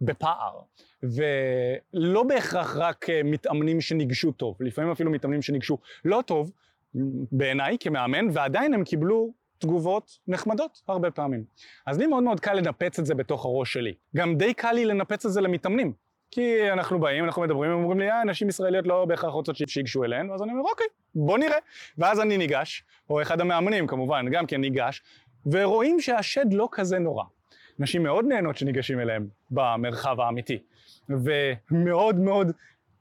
בפער. 0.00 0.60
ולא 1.02 2.22
בהכרח 2.22 2.76
רק 2.76 3.10
אה, 3.10 3.20
מתאמנים 3.24 3.80
שניגשו 3.80 4.32
טוב, 4.32 4.56
לפעמים 4.60 4.90
אפילו 4.90 5.10
מתאמנים 5.10 5.42
שניגשו 5.42 5.78
לא 6.04 6.22
טוב, 6.26 6.52
בעיניי 7.32 7.76
כמאמן, 7.80 8.26
ועדיין 8.32 8.74
הם 8.74 8.84
קיבלו 8.84 9.32
תגובות 9.58 10.18
נחמדות 10.28 10.82
הרבה 10.88 11.10
פעמים. 11.10 11.44
אז 11.86 11.98
לי 11.98 12.06
מאוד 12.06 12.22
מאוד 12.22 12.40
קל 12.40 12.54
לנפץ 12.54 12.98
את 12.98 13.06
זה 13.06 13.14
בתוך 13.14 13.44
הראש 13.44 13.72
שלי. 13.72 13.94
גם 14.16 14.36
די 14.36 14.54
קל 14.54 14.72
לי 14.72 14.84
לנפץ 14.84 15.26
את 15.26 15.32
זה 15.32 15.40
למתאמנים. 15.40 15.92
כי 16.32 16.72
אנחנו 16.72 17.00
באים, 17.00 17.24
אנחנו 17.24 17.42
מדברים, 17.42 17.70
הם 17.70 17.82
אומרים 17.82 18.00
לי, 18.00 18.10
אה, 18.10 18.24
נשים 18.24 18.48
ישראליות 18.48 18.86
לא 18.86 19.04
בהכרח 19.04 19.32
רוצות 19.32 19.56
שיגשו 19.56 20.04
אליהן, 20.04 20.30
ואז 20.30 20.42
אני 20.42 20.52
אומר, 20.52 20.62
אוקיי, 20.70 20.86
בוא 21.14 21.38
נראה. 21.38 21.58
ואז 21.98 22.20
אני 22.20 22.38
ניגש, 22.38 22.84
או 23.10 23.22
אחד 23.22 23.40
המאמנים 23.40 23.86
כמובן, 23.86 24.26
גם 24.30 24.46
כן 24.46 24.60
ניגש, 24.60 25.02
ורואים 25.46 26.00
שהשד 26.00 26.52
לא 26.52 26.68
כזה 26.72 26.98
נורא. 26.98 27.24
נשים 27.78 28.02
מאוד 28.02 28.24
נהנות 28.24 28.56
שניגשים 28.56 29.00
אליהם 29.00 29.26
במרחב 29.50 30.20
האמיתי, 30.20 30.58
ומאוד 31.08 32.16
מאוד 32.16 32.52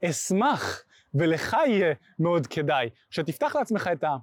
אשמח, 0.04 0.84
ולך 1.14 1.56
יהיה 1.66 1.94
מאוד 2.18 2.46
כדאי, 2.46 2.88
שתפתח 3.10 3.56
לעצמך 3.56 3.90
את 3.92 4.04
ה... 4.04 4.16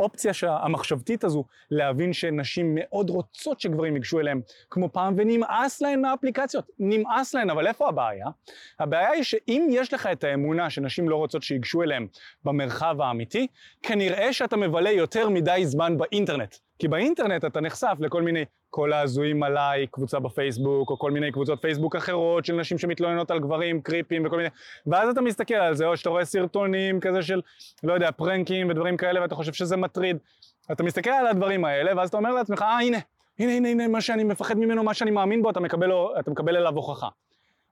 האופציה 0.00 0.32
המחשבתית 0.44 1.24
הזו 1.24 1.44
להבין 1.70 2.12
שנשים 2.12 2.72
מאוד 2.74 3.10
רוצות 3.10 3.60
שגברים 3.60 3.94
ייגשו 3.94 4.20
אליהם 4.20 4.40
כמו 4.70 4.92
פעם 4.92 5.14
ונמאס 5.16 5.80
להן 5.80 6.02
מהאפליקציות, 6.02 6.70
נמאס 6.78 7.34
להן, 7.34 7.50
אבל 7.50 7.66
איפה 7.66 7.88
הבעיה? 7.88 8.26
הבעיה 8.78 9.10
היא 9.10 9.22
שאם 9.22 9.68
יש 9.70 9.94
לך 9.94 10.06
את 10.12 10.24
האמונה 10.24 10.70
שנשים 10.70 11.08
לא 11.08 11.16
רוצות 11.16 11.42
שיגשו 11.42 11.82
אליהם 11.82 12.06
במרחב 12.44 13.00
האמיתי, 13.00 13.46
כנראה 13.82 14.32
שאתה 14.32 14.56
מבלה 14.56 14.90
יותר 14.90 15.28
מדי 15.28 15.62
זמן 15.64 15.98
באינטרנט. 15.98 16.56
כי 16.80 16.88
באינטרנט 16.88 17.44
אתה 17.44 17.60
נחשף 17.60 17.96
לכל 18.00 18.22
מיני 18.22 18.44
כל 18.70 18.92
ההזויים 18.92 19.42
עליי, 19.42 19.86
קבוצה 19.86 20.18
בפייסבוק, 20.18 20.90
או 20.90 20.98
כל 20.98 21.10
מיני 21.10 21.32
קבוצות 21.32 21.62
פייסבוק 21.62 21.96
אחרות 21.96 22.44
של 22.44 22.54
נשים 22.54 22.78
שמתלוננות 22.78 23.30
על 23.30 23.38
גברים, 23.38 23.82
קריפים 23.82 24.26
וכל 24.26 24.36
מיני... 24.36 24.48
ואז 24.86 25.08
אתה 25.08 25.20
מסתכל 25.20 25.54
על 25.54 25.74
זה, 25.74 25.86
או 25.86 25.96
שאתה 25.96 26.10
רואה 26.10 26.24
סרטונים 26.24 27.00
כזה 27.00 27.22
של, 27.22 27.40
לא 27.82 27.92
יודע, 27.92 28.10
פרנקים 28.10 28.68
ודברים 28.70 28.96
כאלה, 28.96 29.20
ואתה 29.20 29.34
חושב 29.34 29.52
שזה 29.52 29.76
מטריד. 29.76 30.16
אתה 30.72 30.82
מסתכל 30.82 31.10
על 31.10 31.26
הדברים 31.26 31.64
האלה, 31.64 31.92
ואז 31.96 32.08
אתה 32.08 32.16
אומר 32.16 32.32
לעצמך, 32.32 32.62
אה, 32.62 32.78
הנה, 32.78 32.98
הנה, 33.38 33.52
הנה, 33.52 33.68
הנה, 33.68 33.88
מה 33.88 34.00
שאני 34.00 34.24
מפחד 34.24 34.58
ממנו, 34.58 34.84
מה 34.84 34.94
שאני 34.94 35.10
מאמין 35.10 35.42
בו, 35.42 35.50
אתה 35.50 35.60
מקבל, 35.60 35.90
אתה 36.20 36.30
מקבל 36.30 36.56
אליו 36.56 36.74
הוכחה. 36.74 37.08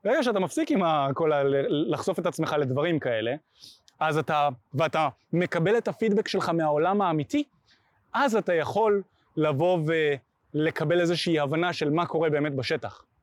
ברגע 0.05 0.23
שאתה 0.23 0.41
מפסיק 0.41 0.71
עם 0.71 0.83
כל 1.15 1.33
ה... 1.33 1.43
לחשוף 1.69 2.19
את 2.19 2.27
עצמך 2.27 2.57
לדברים 2.59 2.99
כאלה, 2.99 3.35
אז 4.01 4.19
אתה, 4.19 4.49
ואתה 4.75 5.09
מקבל 5.33 5.79
את 5.79 5.89
הפידבק 5.89 6.29
שלך 6.29 6.49
מהעולם 6.49 7.03
האמיתי, 7.03 7.45
אז 8.13 8.37
אתה 8.37 8.55
יכול 8.55 9.03
לבוא 9.37 9.79
ולקבל 10.55 11.01
איזושהי 11.01 11.41
הבנה 11.41 11.73
של 11.73 11.91
מה 11.91 12.07
קורה 12.07 12.31
באמת 12.31 12.55
בשטח. 12.55 13.03